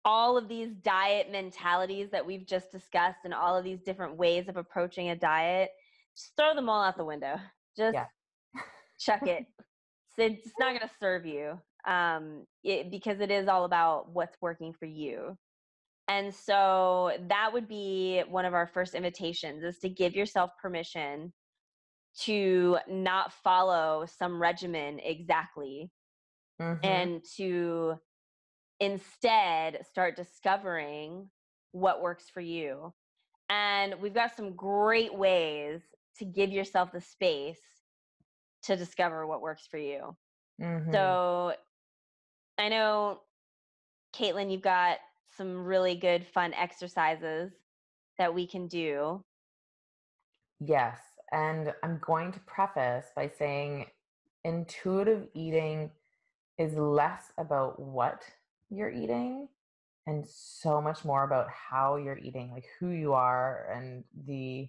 all 0.05 0.37
of 0.37 0.47
these 0.47 0.73
diet 0.83 1.31
mentalities 1.31 2.09
that 2.11 2.25
we've 2.25 2.45
just 2.45 2.71
discussed 2.71 3.19
and 3.23 3.33
all 3.33 3.57
of 3.57 3.63
these 3.63 3.81
different 3.81 4.17
ways 4.17 4.47
of 4.47 4.57
approaching 4.57 5.09
a 5.09 5.15
diet 5.15 5.69
just 6.15 6.35
throw 6.37 6.53
them 6.53 6.69
all 6.69 6.83
out 6.83 6.97
the 6.97 7.05
window 7.05 7.35
just 7.77 7.93
yeah. 7.93 8.05
chuck 8.99 9.25
it 9.27 9.45
it's 10.17 10.51
not 10.59 10.69
going 10.69 10.79
to 10.79 10.89
serve 10.99 11.25
you 11.25 11.59
um, 11.85 12.45
it, 12.63 12.89
because 12.91 13.19
it 13.19 13.29
is 13.29 13.47
all 13.47 13.65
about 13.65 14.09
what's 14.13 14.37
working 14.41 14.73
for 14.73 14.85
you 14.85 15.37
and 16.07 16.33
so 16.33 17.11
that 17.29 17.51
would 17.53 17.67
be 17.67 18.23
one 18.29 18.45
of 18.45 18.53
our 18.53 18.67
first 18.67 18.93
invitations 18.93 19.63
is 19.63 19.79
to 19.79 19.89
give 19.89 20.15
yourself 20.15 20.51
permission 20.61 21.31
to 22.19 22.77
not 22.87 23.31
follow 23.31 24.05
some 24.05 24.41
regimen 24.41 24.99
exactly 24.99 25.89
mm-hmm. 26.61 26.85
and 26.85 27.21
to 27.37 27.95
instead 28.83 29.85
start 29.89 30.15
discovering 30.15 31.29
what 31.71 32.01
works 32.01 32.25
for 32.33 32.41
you. 32.41 32.93
And 33.49 33.95
we've 34.01 34.13
got 34.13 34.35
some 34.35 34.53
great 34.53 35.13
ways 35.13 35.81
to 36.19 36.25
give 36.25 36.51
yourself 36.51 36.91
the 36.91 37.01
space 37.01 37.61
to 38.63 38.75
discover 38.75 39.25
what 39.25 39.41
works 39.41 39.67
for 39.69 39.77
you. 39.77 40.15
Mm-hmm. 40.61 40.91
So 40.91 41.53
I 42.57 42.69
know, 42.69 43.21
Caitlin, 44.15 44.51
you've 44.51 44.61
got 44.61 44.97
some 45.37 45.63
really 45.63 45.95
good 45.95 46.25
fun 46.27 46.53
exercises 46.53 47.51
that 48.17 48.33
we 48.33 48.45
can 48.45 48.67
do. 48.67 49.23
Yes. 50.59 50.99
And 51.31 51.73
I'm 51.83 51.99
going 51.99 52.31
to 52.33 52.39
preface 52.41 53.07
by 53.15 53.31
saying 53.39 53.87
intuitive 54.43 55.27
eating 55.33 55.89
is 56.59 56.75
less 56.75 57.31
about 57.37 57.79
what 57.79 58.21
you're 58.73 58.91
eating 58.91 59.47
and 60.05 60.25
so 60.27 60.81
much 60.81 61.05
more 61.05 61.23
about 61.23 61.47
how 61.49 61.95
you're 61.95 62.17
eating, 62.17 62.51
like 62.51 62.65
who 62.79 62.89
you 62.89 63.13
are 63.13 63.69
and 63.73 64.03
the 64.25 64.67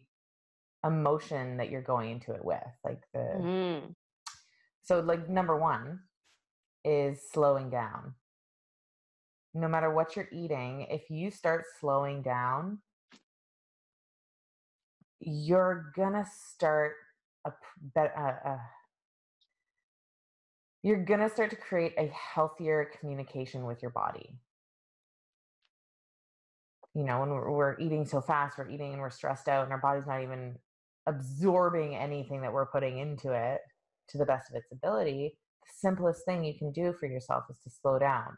emotion 0.84 1.56
that 1.56 1.70
you're 1.70 1.82
going 1.82 2.10
into 2.10 2.32
it 2.32 2.44
with. 2.44 2.62
Like 2.84 3.02
the 3.12 3.18
mm-hmm. 3.18 3.86
so 4.82 5.00
like 5.00 5.28
number 5.28 5.58
one 5.58 6.00
is 6.84 7.18
slowing 7.32 7.70
down. 7.70 8.14
No 9.54 9.68
matter 9.68 9.92
what 9.92 10.16
you're 10.16 10.28
eating, 10.32 10.86
if 10.90 11.10
you 11.10 11.30
start 11.30 11.64
slowing 11.80 12.22
down, 12.22 12.78
you're 15.20 15.92
gonna 15.96 16.26
start 16.50 16.92
a, 17.44 17.52
a, 17.96 18.02
a 18.02 18.60
you're 20.84 21.02
going 21.02 21.20
to 21.20 21.30
start 21.30 21.48
to 21.48 21.56
create 21.56 21.94
a 21.96 22.08
healthier 22.08 22.90
communication 23.00 23.64
with 23.64 23.80
your 23.80 23.90
body. 23.90 24.36
You 26.94 27.04
know, 27.04 27.20
when 27.20 27.30
we're, 27.30 27.50
we're, 27.50 27.80
eating 27.80 28.04
so 28.04 28.20
fast, 28.20 28.58
we're 28.58 28.68
eating 28.68 28.92
and 28.92 29.00
we're 29.00 29.10
stressed 29.10 29.48
out, 29.48 29.64
and 29.64 29.72
our 29.72 29.80
body's 29.80 30.06
not 30.06 30.22
even 30.22 30.56
absorbing 31.06 31.96
anything 31.96 32.42
that 32.42 32.52
we're 32.52 32.66
putting 32.66 32.98
into 32.98 33.32
it 33.32 33.62
to 34.10 34.18
the 34.18 34.26
best 34.26 34.50
of 34.50 34.56
its 34.56 34.70
ability. 34.72 35.38
The 35.62 35.88
simplest 35.88 36.26
thing 36.26 36.44
you 36.44 36.56
can 36.56 36.70
do 36.70 36.92
for 36.92 37.06
yourself 37.06 37.44
is 37.50 37.58
to 37.64 37.70
slow 37.70 37.98
down. 37.98 38.36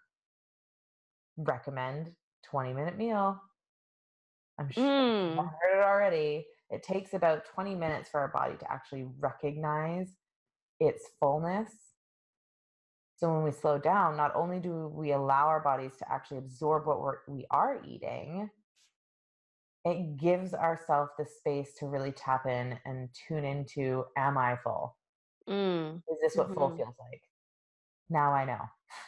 Recommend 1.36 2.12
20 2.48 2.72
minute 2.72 2.96
meal. 2.96 3.40
I'm 4.58 4.70
sure 4.70 4.84
mm. 4.84 5.30
you've 5.30 5.36
heard 5.36 5.80
it 5.80 5.84
already. 5.84 6.46
It 6.70 6.84
takes 6.84 7.12
about 7.12 7.44
20 7.44 7.74
minutes 7.74 8.08
for 8.08 8.20
our 8.20 8.28
body 8.28 8.54
to 8.60 8.72
actually 8.72 9.08
recognize 9.18 10.12
its 10.78 11.04
fullness 11.18 11.70
so 13.16 13.32
when 13.32 13.44
we 13.44 13.50
slow 13.50 13.78
down, 13.78 14.16
not 14.16 14.36
only 14.36 14.60
do 14.60 14.88
we 14.94 15.12
allow 15.12 15.46
our 15.46 15.60
bodies 15.60 15.92
to 15.98 16.12
actually 16.12 16.38
absorb 16.38 16.86
what 16.86 17.00
we're, 17.00 17.18
we 17.26 17.46
are 17.50 17.80
eating, 17.86 18.50
it 19.86 20.18
gives 20.18 20.52
ourselves 20.52 21.12
the 21.18 21.24
space 21.24 21.74
to 21.78 21.86
really 21.86 22.12
tap 22.12 22.44
in 22.46 22.78
and 22.84 23.08
tune 23.26 23.44
into 23.44 24.04
Am 24.18 24.36
I 24.36 24.56
full? 24.62 24.96
Mm. 25.48 26.02
Is 26.10 26.18
this 26.20 26.36
what 26.36 26.48
mm-hmm. 26.48 26.58
full 26.58 26.76
feels 26.76 26.94
like? 27.10 27.22
Now 28.10 28.32
I 28.32 28.44
know. 28.44 28.60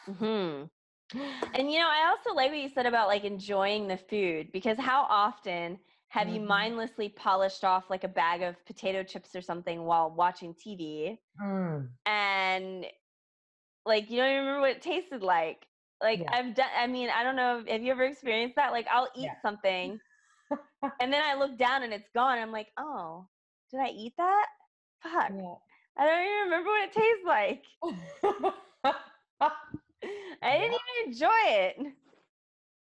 Mm-hmm. 0.09 0.65
And 1.53 1.71
you 1.71 1.79
know, 1.79 1.87
I 1.87 2.09
also 2.09 2.35
like 2.35 2.49
what 2.51 2.59
you 2.59 2.69
said 2.69 2.85
about 2.85 3.07
like 3.07 3.23
enjoying 3.23 3.87
the 3.87 3.97
food 3.97 4.51
because 4.51 4.77
how 4.77 5.05
often 5.09 5.77
have 6.09 6.27
mm-hmm. 6.27 6.35
you 6.35 6.41
mindlessly 6.41 7.09
polished 7.09 7.63
off 7.63 7.89
like 7.89 8.03
a 8.03 8.07
bag 8.07 8.41
of 8.41 8.63
potato 8.65 9.03
chips 9.03 9.35
or 9.35 9.41
something 9.41 9.83
while 9.83 10.11
watching 10.11 10.53
TV? 10.53 11.17
Mm. 11.41 11.89
And 12.05 12.85
like 13.89 14.09
you 14.09 14.17
don't 14.17 14.29
even 14.29 14.45
remember 14.45 14.61
what 14.61 14.69
it 14.69 14.81
tasted 14.81 15.23
like. 15.23 15.65
Like 16.01 16.19
yeah. 16.19 16.29
I've 16.31 16.55
done. 16.55 16.69
I 16.77 16.87
mean, 16.87 17.09
I 17.09 17.23
don't 17.23 17.35
know. 17.35 17.63
Have 17.67 17.81
you 17.81 17.91
ever 17.91 18.03
experienced 18.03 18.55
that? 18.55 18.71
Like 18.71 18.87
I'll 18.89 19.09
eat 19.17 19.23
yeah. 19.23 19.41
something, 19.41 19.99
and 21.01 21.11
then 21.11 21.21
I 21.21 21.35
look 21.35 21.57
down 21.57 21.83
and 21.83 21.91
it's 21.91 22.07
gone. 22.15 22.37
I'm 22.37 22.53
like, 22.53 22.67
oh, 22.77 23.25
did 23.71 23.81
I 23.81 23.89
eat 23.89 24.13
that? 24.17 24.45
Fuck. 25.03 25.31
Yeah. 25.35 25.55
I 25.97 26.05
don't 26.05 26.23
even 26.23 26.43
remember 26.45 26.69
what 26.69 26.87
it 26.87 26.93
tastes 26.93 27.25
like. 27.25 27.63
I 30.41 30.57
didn't 30.57 30.73
even 30.73 31.11
enjoy 31.11 31.27
it. 31.47 31.75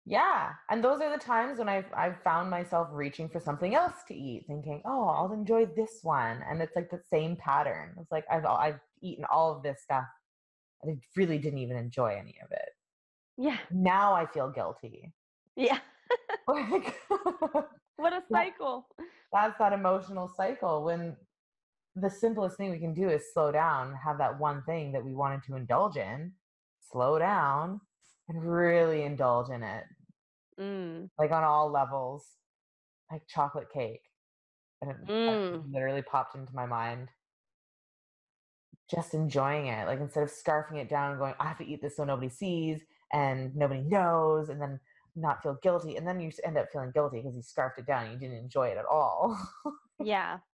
Yeah, 0.05 0.51
and 0.69 0.83
those 0.83 1.01
are 1.01 1.11
the 1.11 1.23
times 1.23 1.57
when 1.59 1.69
I've 1.69 1.91
I've 1.95 2.21
found 2.23 2.49
myself 2.51 2.89
reaching 2.91 3.29
for 3.29 3.39
something 3.39 3.73
else 3.73 4.03
to 4.09 4.15
eat, 4.15 4.45
thinking, 4.47 4.81
"Oh, 4.85 5.07
I'll 5.07 5.31
enjoy 5.31 5.65
this 5.65 5.99
one," 6.03 6.43
and 6.47 6.61
it's 6.61 6.75
like 6.75 6.91
the 6.91 7.01
same 7.09 7.37
pattern. 7.37 7.95
It's 7.99 8.11
like 8.11 8.25
I've 8.29 8.45
I've 8.45 8.79
eaten 9.01 9.25
all 9.31 9.55
of 9.55 9.63
this 9.63 9.81
stuff 9.81 10.05
I 10.83 10.95
really 11.15 11.37
didn't 11.37 11.59
even 11.59 11.77
enjoy 11.77 12.15
any 12.17 12.35
of 12.43 12.51
it. 12.51 12.69
Yeah. 13.37 13.57
Now 13.71 14.13
I 14.13 14.25
feel 14.25 14.49
guilty. 14.49 15.13
Yeah. 15.55 15.79
like, 16.47 16.95
what 17.97 18.13
a 18.13 18.23
cycle. 18.31 18.87
That's 19.31 19.57
that 19.59 19.73
emotional 19.73 20.31
cycle 20.35 20.83
when 20.83 21.15
the 21.95 22.09
simplest 22.09 22.57
thing 22.57 22.71
we 22.71 22.79
can 22.79 22.93
do 22.93 23.09
is 23.09 23.33
slow 23.33 23.51
down, 23.51 23.93
have 24.03 24.17
that 24.19 24.39
one 24.39 24.63
thing 24.63 24.91
that 24.93 25.03
we 25.03 25.13
wanted 25.13 25.43
to 25.43 25.55
indulge 25.55 25.97
in, 25.97 26.31
slow 26.91 27.19
down 27.19 27.81
and 28.27 28.43
really 28.43 29.03
indulge 29.03 29.49
in 29.49 29.63
it. 29.63 29.83
Mm. 30.59 31.09
Like 31.17 31.31
on 31.31 31.43
all 31.43 31.71
levels, 31.71 32.25
like 33.11 33.21
chocolate 33.27 33.71
cake. 33.73 34.01
And 34.81 34.91
it 34.91 34.97
mm. 35.07 35.63
literally 35.71 36.01
popped 36.01 36.35
into 36.35 36.53
my 36.53 36.65
mind 36.65 37.09
just 38.89 39.13
enjoying 39.13 39.67
it. 39.67 39.87
Like 39.87 39.99
instead 39.99 40.23
of 40.23 40.29
scarfing 40.29 40.77
it 40.77 40.89
down 40.89 41.11
and 41.11 41.19
going, 41.19 41.33
I 41.39 41.47
have 41.47 41.57
to 41.59 41.67
eat 41.67 41.81
this 41.81 41.97
so 41.97 42.03
nobody 42.03 42.29
sees 42.29 42.81
and 43.13 43.55
nobody 43.55 43.81
knows, 43.81 44.49
and 44.49 44.61
then 44.61 44.79
not 45.15 45.41
feel 45.41 45.57
guilty. 45.61 45.95
And 45.95 46.07
then 46.07 46.19
you 46.19 46.31
end 46.45 46.57
up 46.57 46.67
feeling 46.71 46.91
guilty 46.93 47.17
because 47.17 47.35
you 47.35 47.41
scarfed 47.41 47.79
it 47.79 47.87
down 47.87 48.05
and 48.05 48.13
you 48.13 48.19
didn't 48.19 48.43
enjoy 48.43 48.67
it 48.67 48.77
at 48.77 48.85
all. 48.85 49.37
yeah. 50.03 50.37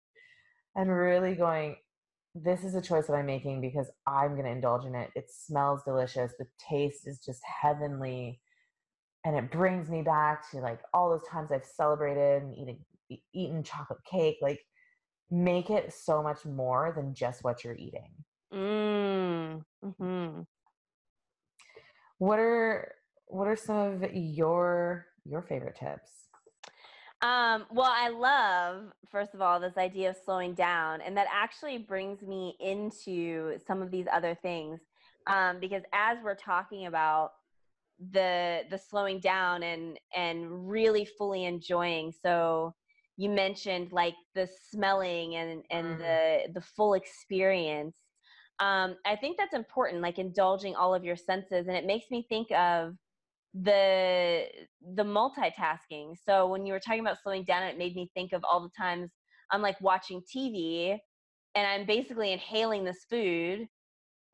And 0.75 0.91
really 0.91 1.35
going, 1.35 1.75
this 2.33 2.63
is 2.63 2.73
a 2.73 2.81
choice 2.81 3.05
that 3.05 3.13
I'm 3.13 3.27
making 3.27 3.61
because 3.61 3.91
I'm 4.07 4.31
going 4.31 4.45
to 4.45 4.51
indulge 4.51 4.85
in 4.85 4.95
it. 4.95 5.11
It 5.15 5.29
smells 5.29 5.83
delicious. 5.83 6.31
The 6.39 6.47
taste 6.67 7.05
is 7.05 7.19
just 7.19 7.41
heavenly. 7.61 8.39
And 9.23 9.35
it 9.35 9.51
brings 9.51 9.87
me 9.87 10.01
back 10.01 10.49
to 10.49 10.57
like 10.61 10.79
all 10.91 11.11
those 11.11 11.27
times 11.29 11.51
I've 11.51 11.63
celebrated 11.63 12.41
and 12.41 12.55
eating, 12.55 12.79
eaten 13.35 13.61
chocolate 13.61 14.03
cake. 14.09 14.37
Like 14.41 14.65
make 15.31 15.69
it 15.69 15.93
so 15.93 16.21
much 16.21 16.45
more 16.45 16.93
than 16.95 17.13
just 17.13 17.43
what 17.43 17.63
you're 17.63 17.75
eating. 17.75 18.11
Mm, 18.53 19.63
hmm 19.97 20.41
What 22.19 22.39
are 22.39 22.93
what 23.25 23.47
are 23.47 23.55
some 23.55 24.03
of 24.03 24.13
your 24.13 25.07
your 25.25 25.41
favorite 25.41 25.75
tips? 25.75 26.09
Um, 27.23 27.65
well, 27.71 27.89
I 27.89 28.09
love, 28.09 28.91
first 29.09 29.33
of 29.33 29.41
all, 29.41 29.57
this 29.57 29.77
idea 29.77 30.09
of 30.09 30.17
slowing 30.25 30.53
down, 30.53 30.99
and 30.99 31.15
that 31.15 31.27
actually 31.31 31.77
brings 31.77 32.21
me 32.21 32.57
into 32.59 33.57
some 33.65 33.81
of 33.81 33.91
these 33.91 34.07
other 34.11 34.35
things. 34.35 34.81
Um, 35.25 35.59
because 35.61 35.83
as 35.93 36.17
we're 36.21 36.35
talking 36.35 36.85
about 36.87 37.31
the 38.11 38.63
the 38.69 38.77
slowing 38.77 39.19
down 39.19 39.63
and 39.63 39.97
and 40.15 40.69
really 40.69 41.05
fully 41.05 41.45
enjoying, 41.45 42.11
so 42.11 42.75
you 43.17 43.29
mentioned 43.29 43.91
like 43.91 44.15
the 44.35 44.47
smelling 44.71 45.35
and 45.35 45.63
and 45.71 45.87
mm-hmm. 45.87 46.01
the 46.01 46.39
the 46.53 46.61
full 46.61 46.93
experience 46.93 47.97
um, 48.59 48.95
i 49.05 49.15
think 49.15 49.37
that's 49.37 49.53
important 49.53 50.01
like 50.01 50.19
indulging 50.19 50.75
all 50.75 50.93
of 50.93 51.03
your 51.03 51.15
senses 51.15 51.67
and 51.67 51.75
it 51.75 51.85
makes 51.85 52.05
me 52.11 52.25
think 52.29 52.51
of 52.51 52.93
the 53.53 54.45
the 54.95 55.03
multitasking. 55.03 56.15
So 56.25 56.47
when 56.47 56.65
you 56.65 56.73
were 56.73 56.79
talking 56.79 57.01
about 57.01 57.21
slowing 57.21 57.43
down 57.43 57.63
it 57.63 57.77
made 57.77 57.95
me 57.95 58.09
think 58.13 58.33
of 58.33 58.43
all 58.43 58.61
the 58.61 58.71
times 58.75 59.11
i'm 59.51 59.61
like 59.61 59.79
watching 59.79 60.21
tv 60.21 60.97
and 61.55 61.67
i'm 61.67 61.85
basically 61.85 62.31
inhaling 62.31 62.83
this 62.83 63.05
food. 63.09 63.67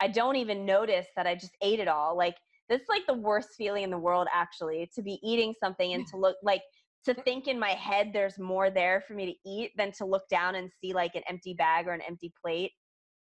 I 0.01 0.07
don't 0.07 0.37
even 0.37 0.65
notice 0.65 1.07
that 1.17 1.27
i 1.27 1.35
just 1.35 1.55
ate 1.61 1.79
it 1.79 1.89
all. 1.89 2.15
Like 2.15 2.35
this 2.69 2.81
is 2.81 2.87
like 2.87 3.05
the 3.07 3.13
worst 3.13 3.49
feeling 3.57 3.83
in 3.83 3.89
the 3.89 3.97
world 3.97 4.27
actually 4.33 4.89
to 4.95 5.01
be 5.01 5.19
eating 5.21 5.53
something 5.61 5.93
and 5.93 6.07
to 6.11 6.17
look 6.17 6.37
like 6.41 6.61
to 7.05 7.13
think 7.13 7.47
in 7.47 7.59
my 7.59 7.71
head 7.71 8.11
there's 8.13 8.37
more 8.37 8.69
there 8.69 9.03
for 9.07 9.13
me 9.13 9.25
to 9.25 9.49
eat 9.49 9.71
than 9.77 9.91
to 9.93 10.05
look 10.05 10.27
down 10.29 10.55
and 10.55 10.69
see 10.81 10.93
like 10.93 11.15
an 11.15 11.23
empty 11.29 11.53
bag 11.53 11.87
or 11.87 11.93
an 11.93 12.01
empty 12.07 12.33
plate. 12.41 12.71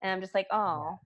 And 0.02 0.12
i'm 0.12 0.22
just 0.22 0.36
like 0.36 0.48
oh 0.52 0.98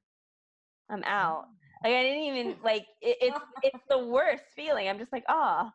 i'm 0.89 1.03
out. 1.03 1.45
Like 1.83 1.93
i 1.93 2.03
didn't 2.03 2.23
even 2.23 2.55
like 2.63 2.85
it, 3.01 3.17
it's 3.21 3.39
it's 3.63 3.83
the 3.89 4.05
worst 4.05 4.43
feeling. 4.55 4.87
I'm 4.87 4.99
just 4.99 5.11
like 5.11 5.25
oh 5.29 5.69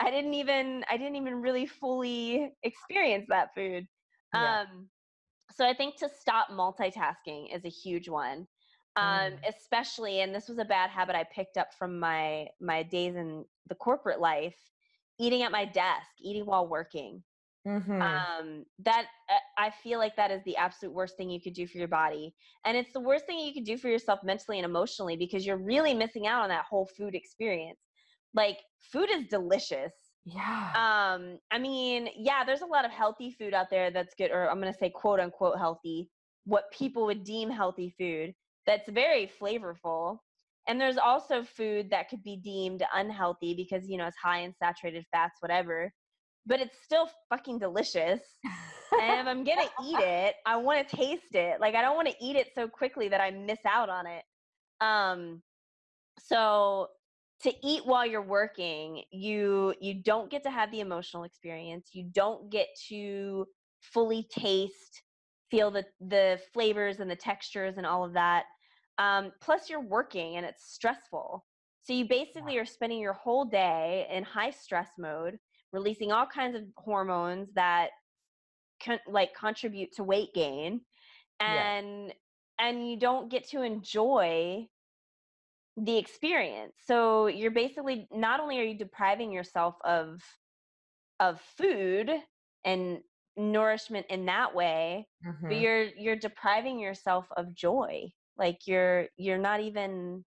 i 0.00 0.10
didn't 0.10 0.34
even 0.34 0.84
i 0.90 0.96
didn't 0.96 1.16
even 1.16 1.40
really 1.40 1.66
fully 1.66 2.50
experience 2.62 3.26
that 3.28 3.54
food. 3.54 3.86
Yeah. 4.32 4.60
um 4.62 4.88
so 5.52 5.66
i 5.66 5.74
think 5.74 5.96
to 5.98 6.08
stop 6.08 6.48
multitasking 6.50 7.54
is 7.54 7.64
a 7.64 7.70
huge 7.70 8.08
one. 8.08 8.46
Um, 8.96 9.32
mm. 9.32 9.38
especially 9.48 10.20
and 10.20 10.32
this 10.32 10.48
was 10.48 10.58
a 10.58 10.64
bad 10.64 10.88
habit 10.88 11.16
i 11.16 11.24
picked 11.34 11.56
up 11.56 11.74
from 11.76 11.98
my 11.98 12.46
my 12.60 12.84
days 12.84 13.16
in 13.16 13.44
the 13.68 13.74
corporate 13.74 14.20
life 14.20 14.54
eating 15.18 15.42
at 15.42 15.52
my 15.52 15.64
desk 15.64 16.08
eating 16.20 16.44
while 16.46 16.66
working 16.66 17.22
mm-hmm. 17.66 18.02
um, 18.02 18.64
that 18.84 19.06
uh, 19.30 19.38
i 19.58 19.70
feel 19.82 19.98
like 19.98 20.16
that 20.16 20.30
is 20.30 20.42
the 20.44 20.56
absolute 20.56 20.94
worst 20.94 21.16
thing 21.16 21.30
you 21.30 21.40
could 21.40 21.54
do 21.54 21.66
for 21.66 21.78
your 21.78 21.88
body 21.88 22.34
and 22.64 22.76
it's 22.76 22.92
the 22.92 23.00
worst 23.00 23.26
thing 23.26 23.38
you 23.38 23.52
could 23.52 23.64
do 23.64 23.76
for 23.76 23.88
yourself 23.88 24.20
mentally 24.24 24.58
and 24.58 24.64
emotionally 24.64 25.16
because 25.16 25.46
you're 25.46 25.56
really 25.56 25.94
missing 25.94 26.26
out 26.26 26.42
on 26.42 26.48
that 26.48 26.64
whole 26.68 26.88
food 26.96 27.14
experience 27.14 27.80
like 28.34 28.58
food 28.92 29.08
is 29.10 29.24
delicious 29.28 29.92
yeah 30.24 30.70
um 30.74 31.38
i 31.50 31.58
mean 31.58 32.08
yeah 32.16 32.44
there's 32.44 32.62
a 32.62 32.66
lot 32.66 32.84
of 32.84 32.90
healthy 32.90 33.30
food 33.38 33.52
out 33.52 33.66
there 33.70 33.90
that's 33.90 34.14
good 34.16 34.30
or 34.30 34.50
i'm 34.50 34.60
going 34.60 34.72
to 34.72 34.78
say 34.78 34.90
quote 34.90 35.20
unquote 35.20 35.58
healthy 35.58 36.08
what 36.46 36.64
people 36.72 37.04
would 37.06 37.24
deem 37.24 37.50
healthy 37.50 37.94
food 37.98 38.34
that's 38.66 38.88
very 38.88 39.30
flavorful. 39.40 40.18
And 40.66 40.80
there's 40.80 40.96
also 40.96 41.42
food 41.42 41.90
that 41.90 42.08
could 42.08 42.22
be 42.22 42.36
deemed 42.36 42.82
unhealthy 42.94 43.54
because, 43.54 43.88
you 43.88 43.98
know, 43.98 44.06
it's 44.06 44.16
high 44.16 44.40
in 44.40 44.54
saturated 44.58 45.04
fats, 45.12 45.36
whatever. 45.40 45.92
But 46.46 46.60
it's 46.60 46.76
still 46.82 47.08
fucking 47.28 47.58
delicious. 47.58 48.20
and 49.00 49.20
if 49.20 49.26
I'm 49.26 49.44
gonna 49.44 49.68
eat 49.84 49.98
it, 50.00 50.34
I 50.46 50.56
want 50.56 50.88
to 50.88 50.96
taste 50.96 51.34
it. 51.34 51.60
Like 51.60 51.74
I 51.74 51.82
don't 51.82 51.96
want 51.96 52.08
to 52.08 52.14
eat 52.20 52.36
it 52.36 52.48
so 52.54 52.68
quickly 52.68 53.08
that 53.08 53.20
I 53.20 53.30
miss 53.30 53.58
out 53.66 53.88
on 53.88 54.06
it. 54.06 54.24
Um, 54.80 55.42
so 56.18 56.88
to 57.42 57.52
eat 57.62 57.84
while 57.84 58.06
you're 58.06 58.22
working, 58.22 59.02
you 59.10 59.74
you 59.80 60.02
don't 60.02 60.30
get 60.30 60.42
to 60.44 60.50
have 60.50 60.70
the 60.70 60.80
emotional 60.80 61.24
experience. 61.24 61.90
You 61.92 62.08
don't 62.12 62.50
get 62.50 62.68
to 62.88 63.46
fully 63.80 64.26
taste, 64.30 65.02
feel 65.50 65.70
the 65.70 65.84
the 66.00 66.40
flavors 66.52 67.00
and 67.00 67.10
the 67.10 67.16
textures 67.16 67.76
and 67.76 67.86
all 67.86 68.04
of 68.04 68.14
that. 68.14 68.44
Um, 68.98 69.32
plus, 69.40 69.68
you're 69.68 69.80
working 69.80 70.36
and 70.36 70.46
it's 70.46 70.72
stressful. 70.72 71.44
So 71.82 71.92
you 71.92 72.06
basically 72.08 72.56
are 72.58 72.64
spending 72.64 72.98
your 72.98 73.12
whole 73.12 73.44
day 73.44 74.06
in 74.10 74.24
high 74.24 74.50
stress 74.50 74.88
mode, 74.98 75.38
releasing 75.72 76.12
all 76.12 76.26
kinds 76.26 76.56
of 76.56 76.62
hormones 76.76 77.48
that 77.54 77.90
can 78.80 78.98
like 79.06 79.34
contribute 79.34 79.92
to 79.96 80.04
weight 80.04 80.32
gain, 80.34 80.80
and 81.40 82.06
yeah. 82.06 82.12
and 82.66 82.90
you 82.90 82.98
don't 82.98 83.30
get 83.30 83.46
to 83.50 83.62
enjoy 83.62 84.66
the 85.76 85.98
experience. 85.98 86.72
So 86.86 87.26
you're 87.26 87.50
basically 87.50 88.08
not 88.10 88.40
only 88.40 88.58
are 88.60 88.64
you 88.64 88.78
depriving 88.78 89.30
yourself 89.30 89.74
of 89.84 90.22
of 91.20 91.40
food 91.58 92.10
and 92.64 92.98
nourishment 93.36 94.06
in 94.08 94.24
that 94.26 94.54
way, 94.54 95.06
mm-hmm. 95.26 95.48
but 95.48 95.56
you're 95.58 95.88
you're 95.98 96.16
depriving 96.16 96.78
yourself 96.78 97.26
of 97.36 97.54
joy 97.54 98.10
like 98.38 98.66
you're 98.66 99.06
you're 99.16 99.38
not 99.38 99.60
even 99.60 100.24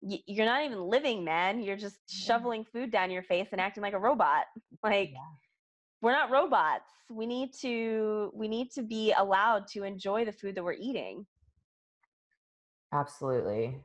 you're 0.00 0.46
not 0.46 0.64
even 0.64 0.80
living 0.80 1.24
man. 1.24 1.60
You're 1.60 1.76
just 1.76 1.98
shoveling 2.08 2.64
food 2.64 2.90
down 2.90 3.10
your 3.10 3.22
face 3.22 3.48
and 3.52 3.60
acting 3.60 3.82
like 3.82 3.94
a 3.94 3.98
robot. 3.98 4.44
Like 4.82 5.10
yeah. 5.12 5.18
we're 6.00 6.10
not 6.10 6.32
robots. 6.32 6.90
We 7.08 7.24
need 7.24 7.50
to 7.60 8.32
we 8.34 8.48
need 8.48 8.72
to 8.72 8.82
be 8.82 9.12
allowed 9.16 9.68
to 9.68 9.84
enjoy 9.84 10.24
the 10.24 10.32
food 10.32 10.56
that 10.56 10.64
we're 10.64 10.72
eating. 10.72 11.24
Absolutely. 12.92 13.78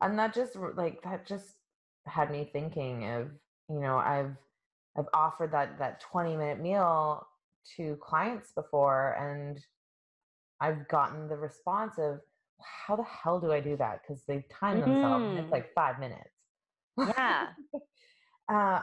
And 0.00 0.18
that 0.18 0.32
just 0.32 0.56
like 0.56 1.02
that 1.02 1.26
just 1.26 1.56
had 2.06 2.30
me 2.30 2.48
thinking 2.52 3.08
of 3.08 3.28
you 3.68 3.80
know 3.80 3.96
i've 3.98 4.34
i've 4.98 5.08
offered 5.14 5.52
that 5.52 5.78
that 5.78 6.00
20 6.00 6.36
minute 6.36 6.60
meal 6.60 7.26
to 7.76 7.96
clients 8.00 8.52
before 8.52 9.12
and 9.20 9.60
I've 10.60 10.88
gotten 10.88 11.28
the 11.28 11.36
response 11.36 11.94
of, 11.98 12.20
how 12.62 12.96
the 12.96 13.04
hell 13.04 13.40
do 13.40 13.52
I 13.52 13.60
do 13.60 13.76
that? 13.76 14.00
Because 14.02 14.22
they've 14.26 14.44
timed 14.48 14.82
mm-hmm. 14.82 14.92
themselves 14.92 15.24
and 15.24 15.38
it's 15.38 15.48
mm. 15.48 15.52
like 15.52 15.72
five 15.74 15.98
minutes. 15.98 16.30
Yeah. 16.98 17.46
uh, 18.52 18.80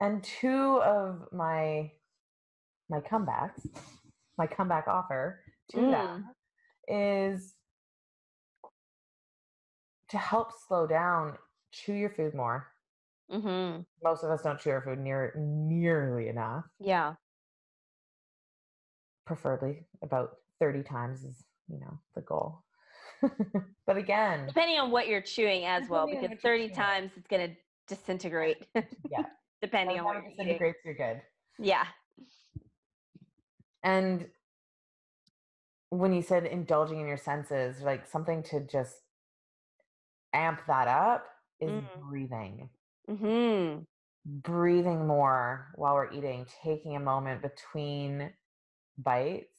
and 0.00 0.22
two 0.22 0.80
of 0.82 1.28
my 1.32 1.90
my 2.88 3.00
comebacks, 3.00 3.66
my 4.36 4.46
comeback 4.46 4.86
offer 4.88 5.40
to 5.70 5.76
mm. 5.78 5.90
them 5.90 6.28
is 6.88 7.54
to 10.10 10.18
help 10.18 10.50
slow 10.66 10.86
down, 10.86 11.36
chew 11.70 11.94
your 11.94 12.10
food 12.10 12.34
more. 12.34 12.66
Mm-hmm. 13.32 13.80
Most 14.04 14.24
of 14.24 14.30
us 14.30 14.42
don't 14.42 14.60
chew 14.60 14.70
our 14.70 14.82
food 14.82 14.98
near 14.98 15.32
nearly 15.38 16.28
enough. 16.28 16.64
Yeah. 16.78 17.14
Preferably 19.26 19.86
about 20.02 20.36
30 20.62 20.84
times 20.84 21.24
is, 21.24 21.42
you 21.68 21.80
know, 21.80 21.98
the 22.14 22.20
goal. 22.20 22.62
but 23.84 23.96
again, 23.96 24.46
depending 24.46 24.78
on 24.78 24.92
what 24.92 25.08
you're 25.08 25.20
chewing 25.20 25.64
as 25.64 25.88
well, 25.88 26.06
because 26.06 26.38
30 26.40 26.68
times 26.68 27.10
it's 27.16 27.26
going 27.26 27.48
to 27.48 27.56
disintegrate. 27.88 28.64
yeah. 29.10 29.24
depending 29.60 29.98
on 29.98 30.04
what 30.04 30.14
you're 30.14 30.30
disintegrates, 30.30 30.78
you're 30.84 30.94
good. 30.94 31.20
Yeah. 31.58 31.84
And 33.82 34.26
when 35.90 36.12
you 36.12 36.22
said 36.22 36.46
indulging 36.46 37.00
in 37.00 37.08
your 37.08 37.16
senses, 37.16 37.82
like 37.82 38.06
something 38.06 38.44
to 38.44 38.60
just 38.60 38.94
amp 40.32 40.60
that 40.68 40.86
up 40.86 41.24
is 41.60 41.70
mm. 41.70 42.08
breathing. 42.08 42.70
Mm-hmm. 43.10 43.80
Breathing 44.24 45.08
more 45.08 45.72
while 45.74 45.94
we're 45.94 46.12
eating, 46.12 46.46
taking 46.62 46.94
a 46.94 47.00
moment 47.00 47.42
between 47.42 48.30
bites 48.96 49.51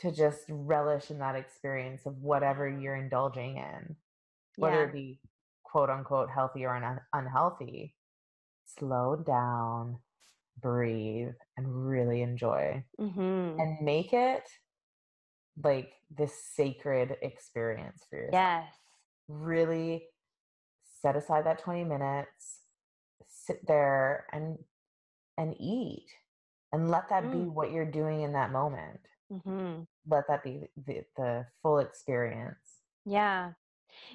to 0.00 0.12
just 0.12 0.44
relish 0.48 1.10
in 1.10 1.18
that 1.18 1.36
experience 1.36 2.06
of 2.06 2.16
whatever 2.18 2.68
you're 2.68 2.96
indulging 2.96 3.56
in, 3.56 3.96
whether 4.56 4.82
yeah. 4.82 4.88
it 4.88 4.92
be 4.92 5.20
quote 5.64 5.90
unquote 5.90 6.30
healthy 6.30 6.64
or 6.64 6.74
un- 6.74 7.00
unhealthy. 7.12 7.94
Slow 8.78 9.16
down, 9.16 9.98
breathe, 10.60 11.32
and 11.56 11.88
really 11.88 12.22
enjoy. 12.22 12.84
Mm-hmm. 13.00 13.60
And 13.60 13.78
make 13.80 14.12
it 14.12 14.44
like 15.62 15.92
this 16.10 16.32
sacred 16.54 17.16
experience 17.22 18.04
for 18.08 18.16
yourself. 18.16 18.32
Yes. 18.32 18.74
Really 19.28 20.04
set 21.02 21.16
aside 21.16 21.46
that 21.46 21.58
20 21.60 21.84
minutes, 21.84 22.60
sit 23.28 23.66
there 23.66 24.26
and 24.32 24.58
and 25.36 25.54
eat 25.60 26.06
and 26.72 26.90
let 26.90 27.08
that 27.10 27.24
mm. 27.24 27.32
be 27.32 27.38
what 27.38 27.70
you're 27.70 27.90
doing 27.90 28.22
in 28.22 28.32
that 28.32 28.52
moment. 28.52 29.00
Mm-hmm. 29.32 29.82
Let 30.08 30.24
that 30.28 30.42
be 30.42 30.68
the, 30.86 31.02
the 31.16 31.46
full 31.62 31.78
experience. 31.78 32.58
Yeah. 33.04 33.52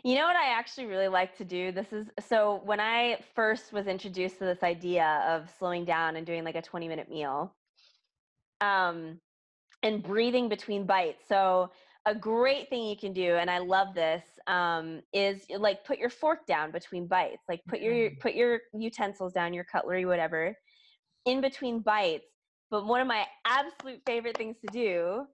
You 0.03 0.15
know 0.15 0.25
what 0.25 0.35
I 0.35 0.49
actually 0.57 0.85
really 0.85 1.07
like 1.07 1.35
to 1.37 1.45
do? 1.45 1.71
This 1.71 1.91
is 1.91 2.07
so 2.27 2.61
when 2.63 2.79
I 2.79 3.19
first 3.35 3.73
was 3.73 3.87
introduced 3.87 4.37
to 4.39 4.45
this 4.45 4.63
idea 4.63 5.23
of 5.27 5.49
slowing 5.57 5.85
down 5.85 6.15
and 6.15 6.25
doing 6.25 6.43
like 6.43 6.55
a 6.55 6.61
20 6.61 6.87
minute 6.87 7.09
meal 7.09 7.55
um, 8.61 9.19
and 9.81 10.01
breathing 10.01 10.49
between 10.49 10.85
bites. 10.85 11.23
So, 11.27 11.71
a 12.05 12.13
great 12.13 12.69
thing 12.69 12.83
you 12.83 12.97
can 12.97 13.13
do, 13.13 13.35
and 13.35 13.49
I 13.49 13.59
love 13.59 13.95
this, 13.95 14.23
um, 14.47 15.01
is 15.13 15.45
like 15.57 15.85
put 15.85 15.97
your 15.97 16.09
fork 16.09 16.45
down 16.45 16.71
between 16.71 17.07
bites. 17.07 17.43
Like 17.47 17.61
put 17.69 17.79
your 17.79 17.93
mm-hmm. 17.93 18.19
put 18.19 18.33
your 18.33 18.59
utensils 18.73 19.31
down, 19.31 19.53
your 19.53 19.63
cutlery, 19.63 20.05
whatever, 20.05 20.55
in 21.25 21.39
between 21.39 21.79
bites, 21.79 22.27
but 22.73 22.87
one 22.87 22.99
of 23.01 23.07
my 23.07 23.23
absolute 23.45 24.01
favorite 24.03 24.35
things 24.35 24.55
to 24.65 24.73
do 24.73 25.25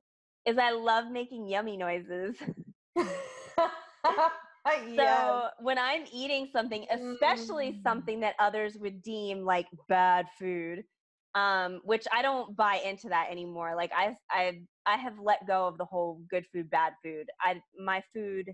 is 0.45 0.58
I 0.58 0.71
love 0.71 1.10
making 1.10 1.47
yummy 1.47 1.78
noises. 1.78 2.36
so 4.97 5.47
when 5.62 5.78
I'm 5.78 6.04
eating 6.12 6.49
something, 6.52 6.86
especially 6.91 7.71
mm. 7.71 7.82
something 7.82 8.19
that 8.19 8.36
others 8.39 8.75
would 8.82 9.02
deem 9.02 9.45
like 9.45 9.67
bad 9.88 10.25
food, 10.38 10.84
um, 11.34 11.80
which 11.86 12.06
I 12.12 12.21
don't 12.21 12.58
buy 12.58 12.82
into 12.86 13.08
that 13.08 13.30
anymore. 13.32 13.73
Like 13.73 13.91
I, 13.95 14.17
I, 14.30 14.60
I 14.86 14.97
have 14.97 15.13
let 15.17 15.47
go 15.47 15.65
of 15.65 15.78
the 15.78 15.86
whole 15.86 16.21
good 16.30 16.43
food, 16.54 16.69
bad 16.69 16.91
food. 17.02 17.28
I, 17.41 17.62
my 17.82 18.04
food 18.13 18.52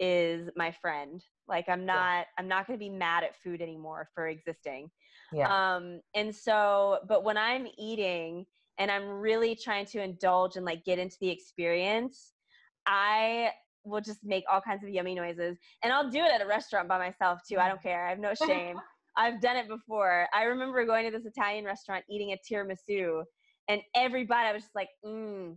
is 0.00 0.48
my 0.56 0.74
friend. 0.80 1.22
Like 1.46 1.68
I'm 1.68 1.84
not, 1.84 2.20
yeah. 2.20 2.24
I'm 2.38 2.48
not 2.48 2.66
going 2.66 2.78
to 2.78 2.82
be 2.82 2.88
mad 2.88 3.24
at 3.24 3.36
food 3.44 3.60
anymore 3.60 4.08
for 4.14 4.28
existing. 4.28 4.88
Yeah. 5.32 5.76
Um, 5.76 6.00
and 6.14 6.34
so, 6.34 6.98
but 7.08 7.24
when 7.24 7.36
I'm 7.36 7.66
eating 7.78 8.46
and 8.78 8.90
I'm 8.90 9.08
really 9.08 9.56
trying 9.56 9.86
to 9.86 10.02
indulge 10.02 10.56
and 10.56 10.64
like 10.64 10.84
get 10.84 10.98
into 10.98 11.16
the 11.20 11.30
experience, 11.30 12.32
I 12.86 13.50
will 13.84 14.00
just 14.00 14.24
make 14.24 14.44
all 14.50 14.60
kinds 14.60 14.82
of 14.82 14.90
yummy 14.90 15.14
noises. 15.14 15.56
And 15.82 15.92
I'll 15.92 16.10
do 16.10 16.18
it 16.18 16.32
at 16.32 16.42
a 16.42 16.46
restaurant 16.46 16.88
by 16.88 16.98
myself 16.98 17.40
too. 17.48 17.58
I 17.58 17.68
don't 17.68 17.82
care. 17.82 18.06
I 18.06 18.10
have 18.10 18.18
no 18.18 18.34
shame. 18.34 18.76
I've 19.16 19.40
done 19.40 19.56
it 19.56 19.68
before. 19.68 20.26
I 20.34 20.44
remember 20.44 20.84
going 20.84 21.10
to 21.10 21.16
this 21.16 21.26
Italian 21.26 21.64
restaurant 21.64 22.04
eating 22.10 22.32
a 22.32 22.36
tiramisu, 22.36 23.22
and 23.68 23.80
every 23.94 24.24
bite 24.24 24.46
I 24.46 24.52
was 24.52 24.62
just 24.62 24.74
like, 24.74 24.90
mm, 25.04 25.56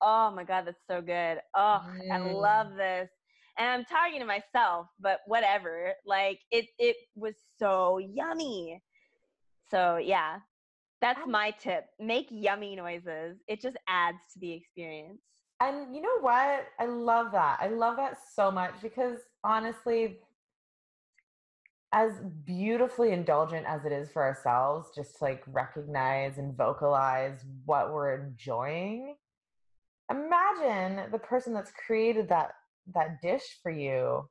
oh 0.00 0.30
my 0.30 0.44
God, 0.44 0.66
that's 0.66 0.80
so 0.90 1.02
good. 1.02 1.38
Oh, 1.54 1.80
mm. 1.84 2.10
I 2.10 2.18
love 2.18 2.74
this. 2.76 3.10
And 3.58 3.68
I'm 3.68 3.84
talking 3.84 4.20
to 4.20 4.26
myself, 4.26 4.88
but 4.98 5.20
whatever. 5.26 5.92
Like 6.06 6.40
it 6.50 6.66
it 6.78 6.96
was 7.14 7.34
so 7.58 7.98
yummy. 7.98 8.80
So 9.70 9.96
yeah, 9.96 10.38
that's 11.00 11.26
my 11.26 11.50
tip. 11.52 11.86
Make 11.98 12.28
yummy 12.30 12.76
noises. 12.76 13.38
It 13.46 13.60
just 13.60 13.76
adds 13.88 14.18
to 14.32 14.38
the 14.40 14.52
experience. 14.52 15.20
And 15.60 15.94
you 15.94 16.02
know 16.02 16.18
what? 16.20 16.66
I 16.78 16.86
love 16.86 17.32
that. 17.32 17.58
I 17.60 17.68
love 17.68 17.96
that 17.96 18.18
so 18.34 18.50
much 18.50 18.74
because 18.82 19.18
honestly, 19.44 20.18
as 21.92 22.20
beautifully 22.44 23.12
indulgent 23.12 23.66
as 23.66 23.84
it 23.84 23.92
is 23.92 24.10
for 24.10 24.22
ourselves, 24.22 24.88
just 24.94 25.18
to 25.18 25.24
like 25.24 25.44
recognize 25.46 26.38
and 26.38 26.56
vocalize 26.56 27.44
what 27.64 27.92
we're 27.92 28.14
enjoying, 28.14 29.14
imagine 30.10 31.10
the 31.12 31.18
person 31.18 31.54
that's 31.54 31.72
created 31.86 32.28
that 32.28 32.52
that 32.94 33.22
dish 33.22 33.58
for 33.62 33.70
you 33.70 34.28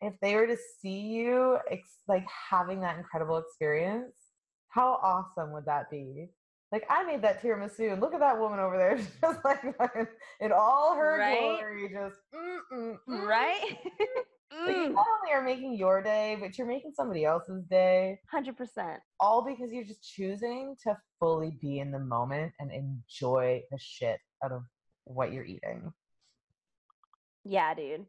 if 0.00 0.14
they 0.20 0.36
were 0.36 0.46
to 0.46 0.56
see 0.80 1.00
you 1.00 1.58
ex- 1.70 2.02
like 2.06 2.24
having 2.50 2.80
that 2.80 2.96
incredible 2.96 3.36
experience 3.36 4.14
how 4.68 4.98
awesome 5.02 5.52
would 5.52 5.66
that 5.66 5.90
be? 5.90 6.28
Like 6.70 6.84
I 6.90 7.02
made 7.04 7.22
that 7.22 7.42
tiramisu, 7.42 7.92
and 7.92 8.00
look 8.00 8.12
at 8.14 8.20
that 8.20 8.38
woman 8.38 8.58
over 8.58 8.76
there, 8.76 8.96
just 9.20 9.44
like 9.44 9.62
in 10.40 10.52
all 10.52 10.94
her 10.94 11.18
right? 11.18 11.38
glory, 11.38 11.88
just 11.88 12.20
mm, 12.34 12.58
mm, 12.72 12.96
mm, 13.08 13.26
right. 13.26 13.62
like 14.66 14.76
you 14.76 14.88
not 14.90 15.06
only 15.20 15.32
are 15.32 15.42
making 15.42 15.76
your 15.76 16.02
day, 16.02 16.36
but 16.38 16.58
you're 16.58 16.66
making 16.66 16.92
somebody 16.94 17.24
else's 17.24 17.64
day. 17.70 18.18
Hundred 18.30 18.56
percent. 18.56 19.00
All 19.18 19.42
because 19.42 19.72
you're 19.72 19.84
just 19.84 20.02
choosing 20.02 20.76
to 20.86 20.94
fully 21.18 21.56
be 21.60 21.78
in 21.78 21.90
the 21.90 21.98
moment 21.98 22.52
and 22.60 22.70
enjoy 22.70 23.62
the 23.70 23.78
shit 23.78 24.18
out 24.44 24.52
of 24.52 24.62
what 25.04 25.32
you're 25.32 25.44
eating. 25.44 25.90
Yeah, 27.44 27.72
dude. 27.72 28.04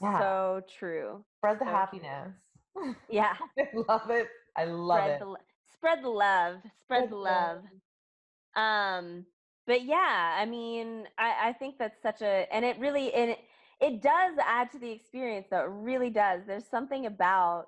Yeah. 0.00 0.18
So 0.20 0.62
true. 0.78 1.24
Spread 1.38 1.58
the 1.58 1.66
so 1.66 1.70
happiness. 1.70 2.32
True. 2.76 2.96
Yeah. 3.10 3.34
I 3.58 3.66
love 3.88 4.10
it. 4.10 4.28
I 4.56 4.64
love 4.64 5.00
Spread 5.00 5.10
it. 5.10 5.20
The, 5.20 5.36
spread 5.84 6.02
the 6.02 6.08
love 6.08 6.56
spread 6.84 7.10
the 7.10 7.16
love. 7.16 7.58
um 8.56 9.24
but 9.66 9.84
yeah 9.84 10.36
i 10.38 10.44
mean 10.44 11.04
i 11.18 11.48
i 11.48 11.52
think 11.52 11.76
that's 11.78 12.00
such 12.02 12.22
a 12.22 12.46
and 12.52 12.64
it 12.64 12.78
really 12.78 13.12
and 13.12 13.30
it, 13.30 13.38
it 13.80 14.02
does 14.02 14.36
add 14.46 14.70
to 14.72 14.78
the 14.78 14.90
experience 14.90 15.46
though 15.50 15.64
it 15.64 15.70
really 15.70 16.10
does. 16.10 16.42
There's 16.46 16.66
something 16.66 17.06
about 17.06 17.66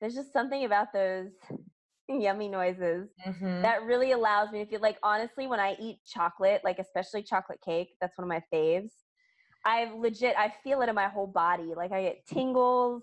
there's 0.00 0.14
just 0.14 0.32
something 0.32 0.64
about 0.64 0.92
those 0.92 1.30
yummy 2.08 2.48
noises 2.48 3.08
mm-hmm. 3.26 3.62
that 3.62 3.82
really 3.84 4.12
allows 4.12 4.52
me 4.52 4.62
to 4.62 4.70
feel 4.70 4.80
like 4.80 4.96
honestly 5.02 5.48
when 5.48 5.58
i 5.58 5.74
eat 5.80 5.98
chocolate 6.06 6.60
like 6.62 6.78
especially 6.78 7.20
chocolate 7.20 7.58
cake 7.64 7.88
that's 8.00 8.16
one 8.16 8.22
of 8.22 8.28
my 8.28 8.40
faves 8.52 8.92
i 9.64 9.90
legit 9.96 10.36
i 10.38 10.52
feel 10.62 10.82
it 10.82 10.88
in 10.88 10.94
my 10.94 11.08
whole 11.08 11.26
body 11.26 11.72
like 11.76 11.90
i 11.90 12.02
get 12.02 12.24
tingles 12.24 13.02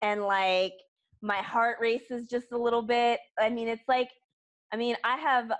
and 0.00 0.24
like 0.24 0.72
my 1.22 1.36
heart 1.36 1.78
races 1.80 2.26
just 2.26 2.52
a 2.52 2.58
little 2.58 2.82
bit. 2.82 3.20
I 3.38 3.48
mean, 3.48 3.68
it's 3.68 3.88
like, 3.88 4.10
I 4.72 4.76
mean, 4.76 4.96
I 5.04 5.16
have 5.16 5.52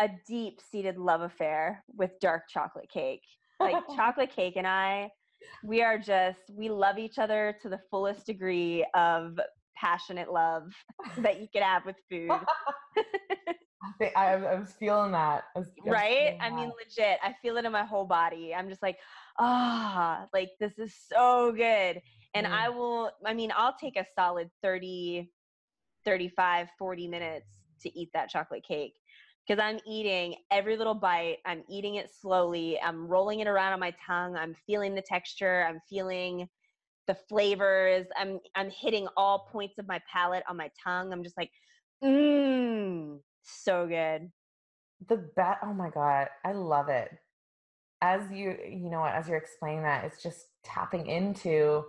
a 0.00 0.10
deep 0.26 0.60
seated 0.70 0.98
love 0.98 1.20
affair 1.20 1.84
with 1.96 2.10
dark 2.20 2.48
chocolate 2.48 2.90
cake. 2.90 3.22
Like, 3.60 3.76
chocolate 3.96 4.34
cake 4.34 4.54
and 4.56 4.66
I, 4.66 5.10
we 5.64 5.82
are 5.82 5.96
just, 5.96 6.40
we 6.52 6.68
love 6.68 6.98
each 6.98 7.18
other 7.18 7.56
to 7.62 7.68
the 7.68 7.80
fullest 7.90 8.26
degree 8.26 8.84
of 8.94 9.38
passionate 9.76 10.32
love 10.32 10.72
that 11.18 11.40
you 11.40 11.46
could 11.52 11.62
have 11.62 11.86
with 11.86 11.96
food. 12.10 12.30
I, 14.02 14.08
I, 14.16 14.58
was 14.58 14.72
feeling 14.78 15.12
that. 15.12 15.44
I 15.54 15.58
was, 15.60 15.68
I 15.86 15.90
right? 15.90 16.18
Feeling 16.18 16.40
I 16.40 16.50
mean, 16.50 16.72
legit. 16.78 17.18
I 17.22 17.34
feel 17.40 17.56
it 17.58 17.64
in 17.64 17.72
my 17.72 17.84
whole 17.84 18.06
body. 18.06 18.54
I'm 18.54 18.68
just 18.68 18.82
like, 18.82 18.98
ah, 19.38 20.22
oh, 20.22 20.28
like 20.32 20.50
this 20.58 20.78
is 20.78 20.94
so 21.08 21.52
good 21.52 22.00
and 22.34 22.46
mm. 22.46 22.50
i 22.50 22.68
will 22.68 23.10
i 23.26 23.34
mean 23.34 23.52
i'll 23.56 23.76
take 23.80 23.96
a 23.96 24.04
solid 24.14 24.50
30 24.62 25.30
35 26.04 26.68
40 26.78 27.08
minutes 27.08 27.46
to 27.82 27.98
eat 27.98 28.10
that 28.14 28.28
chocolate 28.28 28.64
cake. 28.66 28.94
Because 29.46 29.62
i'm 29.62 29.78
eating 29.86 30.36
every 30.50 30.76
little 30.76 30.94
bite. 30.94 31.38
I'm 31.46 31.64
eating 31.68 31.96
it 31.96 32.10
slowly. 32.20 32.78
I'm 32.80 33.06
rolling 33.06 33.40
it 33.40 33.48
around 33.48 33.72
on 33.72 33.80
my 33.80 33.94
tongue. 34.06 34.36
I'm 34.36 34.54
feeling 34.66 34.94
the 34.94 35.02
texture. 35.02 35.66
I'm 35.68 35.80
feeling 35.88 36.48
the 37.06 37.16
flavors. 37.28 38.06
I'm 38.16 38.40
i'm 38.54 38.70
hitting 38.70 39.08
all 39.16 39.48
points 39.50 39.78
of 39.78 39.88
my 39.88 40.00
palate 40.10 40.44
on 40.48 40.56
my 40.56 40.70
tongue. 40.82 41.12
I'm 41.12 41.24
just 41.24 41.36
like 41.36 41.50
mmm 42.04 43.18
so 43.42 43.86
good. 43.86 44.30
The 45.08 45.16
bet 45.34 45.58
oh 45.62 45.72
my 45.72 45.90
god 45.90 46.28
i 46.44 46.52
love 46.52 46.88
it. 46.88 47.10
As 48.02 48.30
you 48.30 48.56
you 48.68 48.90
know 48.90 49.04
as 49.04 49.26
you're 49.26 49.38
explaining 49.38 49.82
that 49.82 50.04
it's 50.04 50.22
just 50.22 50.46
tapping 50.62 51.06
into 51.06 51.84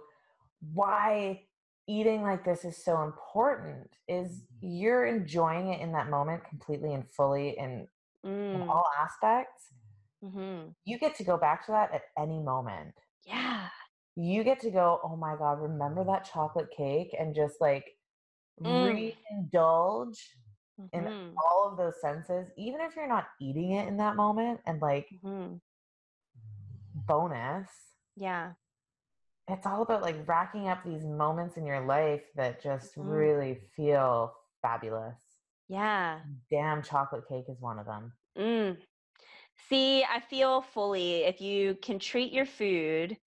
why 0.73 1.41
eating 1.87 2.21
like 2.21 2.45
this 2.45 2.63
is 2.63 2.83
so 2.83 3.03
important 3.03 3.89
is 4.07 4.27
mm-hmm. 4.27 4.75
you're 4.75 5.05
enjoying 5.05 5.73
it 5.73 5.81
in 5.81 5.91
that 5.91 6.09
moment 6.09 6.43
completely 6.47 6.93
and 6.93 7.09
fully 7.09 7.55
in, 7.57 7.87
mm. 8.25 8.55
in 8.55 8.61
all 8.61 8.85
aspects 8.99 9.65
mm-hmm. 10.23 10.69
you 10.85 10.99
get 10.99 11.15
to 11.15 11.23
go 11.23 11.37
back 11.37 11.65
to 11.65 11.71
that 11.71 11.93
at 11.93 12.03
any 12.17 12.39
moment 12.39 12.93
yeah 13.25 13.67
you 14.15 14.43
get 14.43 14.59
to 14.59 14.69
go 14.69 14.99
oh 15.03 15.15
my 15.15 15.35
god 15.37 15.59
remember 15.59 16.03
that 16.03 16.29
chocolate 16.31 16.69
cake 16.75 17.15
and 17.19 17.33
just 17.35 17.55
like 17.59 17.85
mm. 18.61 18.93
re-indulge 18.93 20.29
mm-hmm. 20.79 20.97
in 21.07 21.33
all 21.37 21.69
of 21.71 21.77
those 21.77 21.99
senses 22.01 22.47
even 22.57 22.79
if 22.81 22.95
you're 22.95 23.07
not 23.07 23.27
eating 23.41 23.71
it 23.71 23.87
in 23.87 23.97
that 23.97 24.15
moment 24.15 24.59
and 24.65 24.81
like 24.81 25.07
mm-hmm. 25.25 25.55
bonus 27.07 27.69
yeah 28.15 28.51
it's 29.47 29.65
all 29.65 29.81
about 29.81 30.01
like 30.01 30.27
racking 30.27 30.67
up 30.67 30.83
these 30.85 31.03
moments 31.03 31.57
in 31.57 31.65
your 31.65 31.85
life 31.85 32.21
that 32.35 32.61
just 32.61 32.95
mm. 32.95 33.03
really 33.05 33.59
feel 33.75 34.33
fabulous. 34.61 35.17
Yeah. 35.67 36.19
Damn, 36.49 36.83
chocolate 36.83 37.27
cake 37.27 37.45
is 37.49 37.59
one 37.59 37.79
of 37.79 37.85
them. 37.85 38.13
Mm. 38.37 38.77
See, 39.69 40.03
I 40.03 40.19
feel 40.19 40.61
fully 40.61 41.23
if 41.23 41.41
you 41.41 41.77
can 41.81 41.99
treat 41.99 42.31
your 42.31 42.45
food 42.45 43.17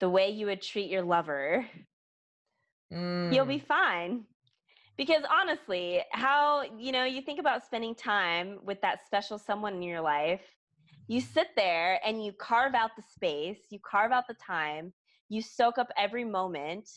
the 0.00 0.08
way 0.08 0.30
you 0.30 0.46
would 0.46 0.62
treat 0.62 0.90
your 0.90 1.02
lover, 1.02 1.66
mm. 2.92 3.32
you'll 3.32 3.44
be 3.44 3.58
mm. 3.58 3.66
fine. 3.66 4.24
Because 4.96 5.22
honestly, 5.30 6.02
how, 6.10 6.64
you 6.78 6.92
know, 6.92 7.04
you 7.04 7.22
think 7.22 7.40
about 7.40 7.64
spending 7.64 7.94
time 7.94 8.58
with 8.64 8.80
that 8.82 9.06
special 9.06 9.38
someone 9.38 9.74
in 9.74 9.82
your 9.82 10.00
life, 10.00 10.42
you 11.06 11.20
sit 11.20 11.48
there 11.56 12.00
and 12.04 12.22
you 12.24 12.32
carve 12.32 12.74
out 12.74 12.90
the 12.96 13.02
space, 13.14 13.58
you 13.70 13.78
carve 13.78 14.12
out 14.12 14.28
the 14.28 14.34
time 14.34 14.92
you 15.30 15.40
soak 15.40 15.78
up 15.78 15.90
every 15.96 16.24
moment 16.24 16.90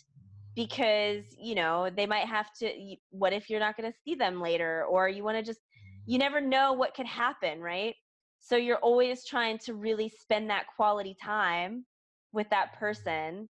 because 0.55 1.23
you 1.39 1.55
know 1.55 1.89
they 1.95 2.05
might 2.05 2.27
have 2.27 2.51
to 2.53 2.95
what 3.11 3.31
if 3.31 3.49
you're 3.49 3.59
not 3.59 3.77
going 3.77 3.89
to 3.89 3.97
see 4.03 4.15
them 4.15 4.41
later? 4.41 4.83
Or 4.83 5.07
you 5.07 5.23
want 5.23 5.37
to 5.37 5.43
just 5.43 5.61
you 6.05 6.17
never 6.17 6.41
know 6.41 6.73
what 6.73 6.93
could 6.93 7.05
happen 7.05 7.61
right? 7.61 7.95
So 8.41 8.57
you're 8.57 8.77
always 8.77 9.25
trying 9.25 9.59
to 9.59 9.73
really 9.73 10.09
spend 10.09 10.49
that 10.49 10.65
quality 10.75 11.15
time 11.23 11.85
with 12.33 12.49
that 12.49 12.73
person 12.77 13.47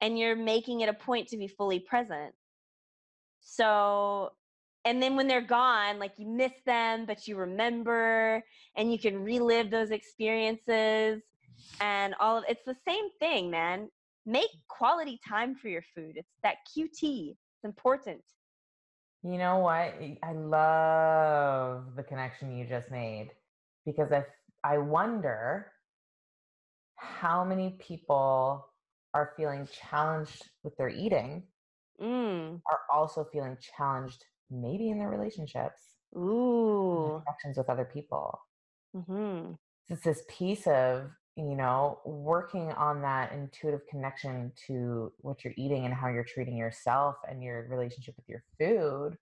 and 0.00 0.18
you're 0.18 0.36
making 0.36 0.80
it 0.80 0.88
a 0.88 0.94
point 0.94 1.28
to 1.28 1.36
be 1.36 1.46
fully 1.46 1.80
present. 1.80 2.32
So 3.42 4.30
and 4.84 5.02
then 5.02 5.16
when 5.16 5.26
they're 5.26 5.42
gone 5.42 5.98
like 5.98 6.12
you 6.16 6.26
miss 6.26 6.52
them 6.64 7.04
but 7.04 7.26
you 7.26 7.36
remember 7.36 8.42
and 8.76 8.92
you 8.92 8.98
can 8.98 9.22
relive 9.22 9.70
those 9.70 9.90
experiences 9.90 11.20
and 11.80 12.14
all 12.20 12.38
of 12.38 12.44
it's 12.48 12.64
the 12.64 12.76
same 12.86 13.10
thing 13.18 13.50
man 13.50 13.88
make 14.30 14.50
quality 14.68 15.18
time 15.28 15.54
for 15.54 15.68
your 15.68 15.82
food. 15.94 16.12
It's 16.16 16.28
that 16.42 16.56
QT. 16.70 17.30
It's 17.30 17.64
important. 17.64 18.22
You 19.22 19.36
know 19.36 19.58
what? 19.58 19.94
I 20.22 20.32
love 20.32 21.96
the 21.96 22.02
connection 22.02 22.56
you 22.56 22.64
just 22.64 22.90
made 22.90 23.30
because 23.84 24.12
I 24.12 24.24
I 24.62 24.78
wonder 24.78 25.72
how 26.96 27.44
many 27.44 27.76
people 27.78 28.66
are 29.14 29.32
feeling 29.36 29.66
challenged 29.90 30.48
with 30.62 30.76
their 30.76 30.90
eating 30.90 31.42
mm. 32.00 32.60
are 32.70 32.80
also 32.92 33.26
feeling 33.32 33.56
challenged 33.76 34.24
maybe 34.50 34.90
in 34.90 34.98
their 34.98 35.08
relationships 35.08 35.80
ooh 36.16 37.22
connections 37.24 37.56
with 37.56 37.70
other 37.70 37.84
people 37.84 38.38
mm-hmm. 38.94 39.52
it's 39.88 40.02
this 40.02 40.22
piece 40.28 40.66
of 40.66 41.10
you 41.48 41.56
know, 41.56 42.00
working 42.04 42.72
on 42.72 43.02
that 43.02 43.32
intuitive 43.32 43.86
connection 43.88 44.52
to 44.66 45.12
what 45.20 45.44
you're 45.44 45.54
eating 45.56 45.84
and 45.84 45.94
how 45.94 46.08
you're 46.08 46.24
treating 46.24 46.56
yourself 46.56 47.16
and 47.28 47.42
your 47.42 47.66
relationship 47.68 48.14
with 48.16 48.28
your 48.28 48.42
food, 48.58 49.16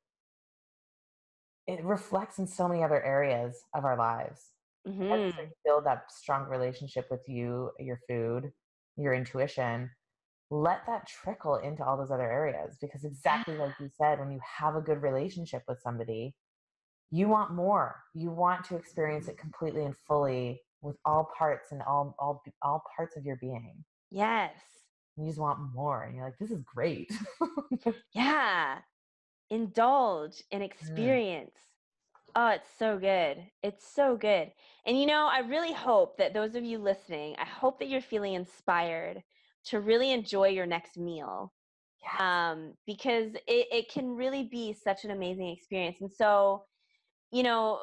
it 1.66 1.84
reflects 1.84 2.38
in 2.38 2.46
so 2.46 2.66
many 2.66 2.82
other 2.82 3.02
areas 3.02 3.62
of 3.74 3.84
our 3.84 3.96
lives. 3.96 4.52
Mm-hmm. 4.86 5.30
build 5.66 5.84
that 5.84 6.04
strong 6.10 6.48
relationship 6.48 7.08
with 7.10 7.28
you, 7.28 7.72
your 7.78 8.00
food, 8.08 8.52
your 8.96 9.12
intuition, 9.12 9.90
let 10.50 10.86
that 10.86 11.06
trickle 11.06 11.56
into 11.56 11.84
all 11.84 11.96
those 11.96 12.10
other 12.10 12.30
areas 12.30 12.76
because 12.80 13.04
exactly 13.04 13.56
like 13.56 13.74
you 13.80 13.90
said 13.96 14.18
when 14.18 14.30
you 14.30 14.40
have 14.42 14.76
a 14.76 14.80
good 14.80 15.02
relationship 15.02 15.62
with 15.68 15.80
somebody 15.82 16.34
you 17.10 17.28
want 17.28 17.52
more 17.52 17.96
you 18.14 18.30
want 18.30 18.64
to 18.64 18.76
experience 18.76 19.28
it 19.28 19.38
completely 19.38 19.84
and 19.84 19.96
fully 20.06 20.60
with 20.82 20.96
all 21.04 21.28
parts 21.36 21.72
and 21.72 21.82
all 21.82 22.14
all 22.18 22.42
all 22.62 22.82
parts 22.96 23.16
of 23.16 23.24
your 23.24 23.36
being. 23.36 23.84
Yes. 24.10 24.52
You 25.16 25.26
just 25.26 25.40
want 25.40 25.58
more 25.74 26.04
and 26.04 26.14
you're 26.14 26.24
like 26.24 26.38
this 26.38 26.50
is 26.50 26.62
great. 26.62 27.10
Yeah. 28.14 28.78
Indulge 29.50 30.42
and 30.52 30.62
experience. 30.62 31.56
Mm. 31.56 32.32
oh 32.36 32.48
it's 32.50 32.68
so 32.78 32.98
good. 32.98 33.38
It's 33.62 33.86
so 33.86 34.16
good. 34.16 34.52
And 34.86 34.98
you 35.00 35.06
know 35.06 35.28
i 35.30 35.40
really 35.40 35.72
hope 35.72 36.16
that 36.18 36.34
those 36.34 36.54
of 36.54 36.64
you 36.64 36.78
listening 36.78 37.34
i 37.38 37.44
hope 37.44 37.78
that 37.78 37.88
you're 37.88 38.00
feeling 38.00 38.34
inspired 38.34 39.22
to 39.66 39.80
really 39.80 40.12
enjoy 40.12 40.48
your 40.48 40.66
next 40.66 40.96
meal 40.96 41.52
yes. 42.02 42.20
um, 42.20 42.74
because 42.86 43.34
it, 43.46 43.66
it 43.70 43.90
can 43.90 44.08
really 44.08 44.44
be 44.44 44.72
such 44.72 45.04
an 45.04 45.10
amazing 45.10 45.48
experience. 45.48 45.98
And 46.00 46.10
so 46.10 46.64
you 47.30 47.42
know 47.42 47.78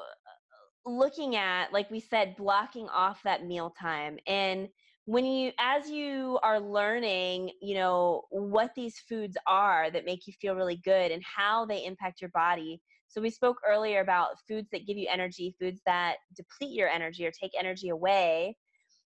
looking 0.85 1.35
at 1.35 1.73
like 1.73 1.89
we 1.89 1.99
said 1.99 2.35
blocking 2.35 2.87
off 2.89 3.21
that 3.23 3.45
meal 3.45 3.73
time 3.79 4.17
and 4.27 4.69
when 5.05 5.25
you 5.25 5.51
as 5.59 5.89
you 5.89 6.39
are 6.41 6.59
learning 6.59 7.51
you 7.61 7.75
know 7.75 8.23
what 8.31 8.73
these 8.75 8.99
foods 9.07 9.37
are 9.47 9.91
that 9.91 10.05
make 10.05 10.25
you 10.25 10.33
feel 10.41 10.55
really 10.55 10.81
good 10.83 11.11
and 11.11 11.23
how 11.23 11.65
they 11.65 11.85
impact 11.85 12.21
your 12.21 12.31
body. 12.31 12.81
So 13.07 13.21
we 13.21 13.29
spoke 13.29 13.57
earlier 13.67 14.01
about 14.01 14.39
foods 14.47 14.67
that 14.71 14.87
give 14.87 14.97
you 14.97 15.07
energy 15.09 15.55
foods 15.59 15.79
that 15.85 16.15
deplete 16.35 16.75
your 16.75 16.89
energy 16.89 17.25
or 17.25 17.31
take 17.31 17.51
energy 17.57 17.89
away. 17.89 18.57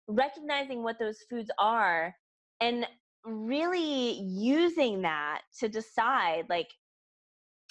Recognizing 0.07 0.83
what 0.83 0.97
those 0.99 1.19
foods 1.29 1.51
are 1.59 2.15
and 2.61 2.87
really 3.25 4.21
using 4.21 5.01
that 5.01 5.41
to 5.59 5.67
decide 5.67 6.45
like 6.49 6.69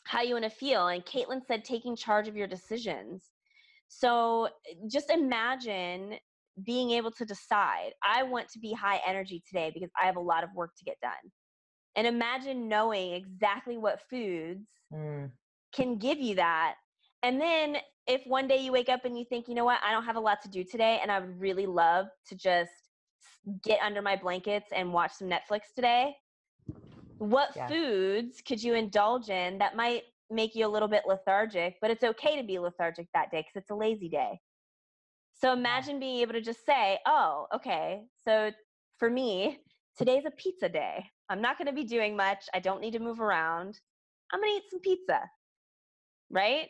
how 0.04 0.22
you 0.22 0.34
want 0.34 0.44
to 0.44 0.50
feel. 0.50 0.88
And 0.88 1.04
caitlin 1.04 1.40
said 1.46 1.64
taking 1.64 1.96
charge 1.96 2.28
of 2.28 2.36
your 2.36 2.46
decisions 2.46 3.24
so 3.88 4.48
just 4.90 5.10
imagine 5.10 6.14
being 6.64 6.90
able 6.90 7.10
to 7.10 7.24
decide 7.24 7.90
i 8.04 8.22
want 8.22 8.48
to 8.48 8.58
be 8.58 8.72
high 8.72 9.00
energy 9.06 9.42
today 9.46 9.70
because 9.72 9.90
i 10.00 10.06
have 10.06 10.16
a 10.16 10.20
lot 10.20 10.44
of 10.44 10.50
work 10.54 10.70
to 10.76 10.84
get 10.84 10.96
done 11.00 11.12
and 11.96 12.06
imagine 12.06 12.68
knowing 12.68 13.12
exactly 13.12 13.76
what 13.76 14.00
foods 14.10 14.66
mm. 14.92 15.30
can 15.74 15.96
give 15.96 16.18
you 16.18 16.34
that 16.34 16.74
and 17.22 17.40
then 17.40 17.76
if 18.06 18.22
one 18.26 18.48
day 18.48 18.58
you 18.58 18.72
wake 18.72 18.88
up 18.88 19.04
and 19.04 19.18
you 19.18 19.24
think 19.24 19.48
you 19.48 19.54
know 19.54 19.64
what 19.64 19.78
i 19.86 19.92
don't 19.92 20.04
have 20.04 20.16
a 20.16 20.20
lot 20.20 20.38
to 20.42 20.48
do 20.48 20.64
today 20.64 20.98
and 21.00 21.10
i 21.12 21.20
would 21.20 21.40
really 21.40 21.66
love 21.66 22.06
to 22.26 22.34
just 22.36 22.70
get 23.62 23.80
under 23.80 24.02
my 24.02 24.16
blankets 24.16 24.68
and 24.74 24.92
watch 24.92 25.12
some 25.12 25.28
Netflix 25.28 25.60
today, 25.74 26.14
what 27.18 27.50
yeah. 27.56 27.66
foods 27.66 28.42
could 28.46 28.62
you 28.62 28.74
indulge 28.74 29.28
in 29.28 29.58
that 29.58 29.74
might 29.74 30.02
make 30.30 30.54
you 30.54 30.66
a 30.66 30.68
little 30.68 30.88
bit 30.88 31.04
lethargic, 31.06 31.76
but 31.80 31.90
it's 31.90 32.04
okay 32.04 32.36
to 32.40 32.46
be 32.46 32.58
lethargic 32.58 33.06
that 33.14 33.30
day 33.30 33.38
because 33.38 33.62
it's 33.62 33.70
a 33.70 33.74
lazy 33.74 34.08
day. 34.08 34.38
So 35.34 35.52
imagine 35.52 36.00
being 36.00 36.20
able 36.20 36.32
to 36.32 36.40
just 36.40 36.66
say, 36.66 36.98
oh, 37.06 37.46
okay, 37.54 38.02
so 38.24 38.50
for 38.98 39.08
me, 39.08 39.58
today's 39.96 40.24
a 40.26 40.30
pizza 40.32 40.68
day. 40.68 41.04
I'm 41.28 41.40
not 41.40 41.58
going 41.58 41.66
to 41.66 41.72
be 41.72 41.84
doing 41.84 42.16
much. 42.16 42.44
I 42.52 42.58
don't 42.58 42.80
need 42.80 42.92
to 42.92 42.98
move 42.98 43.20
around. 43.20 43.78
I'm 44.32 44.40
going 44.40 44.52
to 44.52 44.56
eat 44.56 44.70
some 44.70 44.80
pizza. 44.80 45.20
Right? 46.30 46.68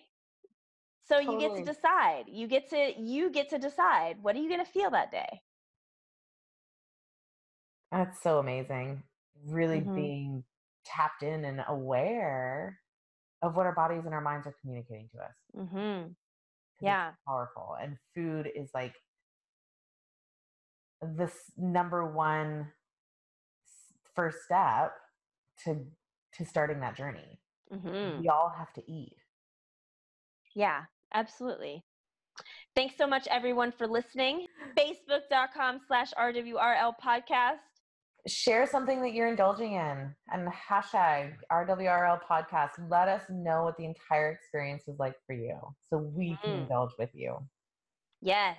So 1.09 1.16
totally. 1.16 1.44
you 1.44 1.49
get 1.49 1.57
to 1.59 1.73
decide. 1.73 2.25
You 2.29 2.47
get 2.47 2.68
to 2.71 2.92
you 3.01 3.31
get 3.31 3.49
to 3.51 3.59
decide 3.59 4.16
what 4.21 4.37
are 4.37 4.40
you 4.40 4.49
going 4.49 4.64
to 4.64 4.71
feel 4.71 4.90
that 4.90 5.11
day? 5.11 5.40
That's 7.90 8.23
so 8.23 8.38
amazing. 8.38 9.03
Really 9.47 9.81
mm-hmm. 9.81 9.94
being 9.94 10.44
tapped 10.85 11.23
in 11.23 11.44
and 11.44 11.64
aware 11.66 12.79
of 13.42 13.57
what 13.57 13.66
our 13.66 13.74
bodies 13.74 14.03
and 14.05 14.14
our 14.14 14.20
minds 14.20 14.46
are 14.46 14.55
communicating 14.61 15.09
to 15.14 15.18
us. 15.22 15.35
Mm-hmm. 15.57 16.09
Yeah. 16.81 17.11
powerful. 17.27 17.77
And 17.81 17.96
food 18.14 18.48
is 18.55 18.70
like 18.74 18.94
this 21.03 21.33
number 21.57 22.07
one 22.07 22.68
first 24.14 24.38
step 24.44 24.92
to 25.64 25.87
to 26.35 26.44
starting 26.44 26.81
that 26.81 26.96
journey. 26.96 27.40
Mm-hmm. 27.72 28.22
We 28.22 28.29
all 28.29 28.53
have 28.57 28.72
to 28.74 28.83
eat. 28.90 29.16
Yeah, 30.55 30.83
absolutely. 31.14 31.85
Thanks 32.74 32.96
so 32.96 33.07
much, 33.07 33.27
everyone, 33.29 33.72
for 33.72 33.87
listening. 33.87 34.46
Facebook.com 34.79 35.81
slash 35.87 36.12
RWRL 36.14 36.94
podcast 37.05 37.67
share 38.28 38.66
something 38.66 39.00
that 39.02 39.12
you're 39.12 39.28
indulging 39.28 39.72
in 39.72 40.14
and 40.32 40.48
hashtag 40.48 41.34
RWRL 41.50 42.20
podcast. 42.28 42.70
Let 42.88 43.08
us 43.08 43.22
know 43.28 43.64
what 43.64 43.76
the 43.76 43.84
entire 43.84 44.30
experience 44.30 44.84
was 44.86 44.98
like 44.98 45.14
for 45.26 45.34
you 45.34 45.58
so 45.88 45.98
we 45.98 46.38
can 46.42 46.50
mm. 46.50 46.62
indulge 46.62 46.92
with 46.98 47.10
you. 47.14 47.36
Yes. 48.20 48.56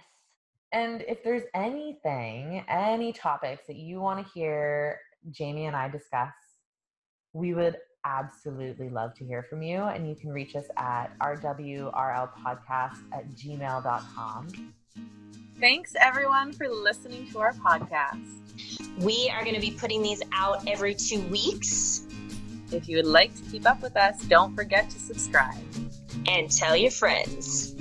And 0.71 1.03
if 1.07 1.23
there's 1.23 1.43
anything, 1.55 2.63
any 2.67 3.11
topics 3.11 3.63
that 3.67 3.77
you 3.77 3.99
want 3.99 4.25
to 4.25 4.33
hear 4.33 4.99
Jamie 5.31 5.65
and 5.65 5.75
I 5.75 5.89
discuss, 5.89 6.33
we 7.33 7.53
would 7.53 7.77
absolutely 8.05 8.89
love 8.89 9.13
to 9.15 9.25
hear 9.25 9.43
from 9.43 9.61
you. 9.61 9.83
And 9.83 10.07
you 10.07 10.15
can 10.15 10.29
reach 10.29 10.55
us 10.55 10.65
at 10.77 11.07
rwrlpodcast 11.19 12.97
at 13.13 13.29
gmail.com. 13.35 14.73
Thanks, 15.59 15.93
everyone, 15.99 16.53
for 16.53 16.69
listening 16.69 17.27
to 17.31 17.39
our 17.39 17.51
podcast. 17.51 18.25
We 18.99 19.29
are 19.29 19.43
going 19.43 19.55
to 19.55 19.59
be 19.59 19.71
putting 19.71 20.01
these 20.01 20.21
out 20.31 20.65
every 20.69 20.95
two 20.95 21.19
weeks. 21.23 22.07
If 22.71 22.87
you 22.87 22.95
would 22.95 23.05
like 23.05 23.35
to 23.35 23.41
keep 23.51 23.65
up 23.69 23.81
with 23.81 23.97
us, 23.97 24.23
don't 24.23 24.55
forget 24.55 24.89
to 24.89 24.97
subscribe. 24.97 25.57
And 26.29 26.49
tell 26.49 26.77
your 26.77 26.91
friends. 26.91 27.75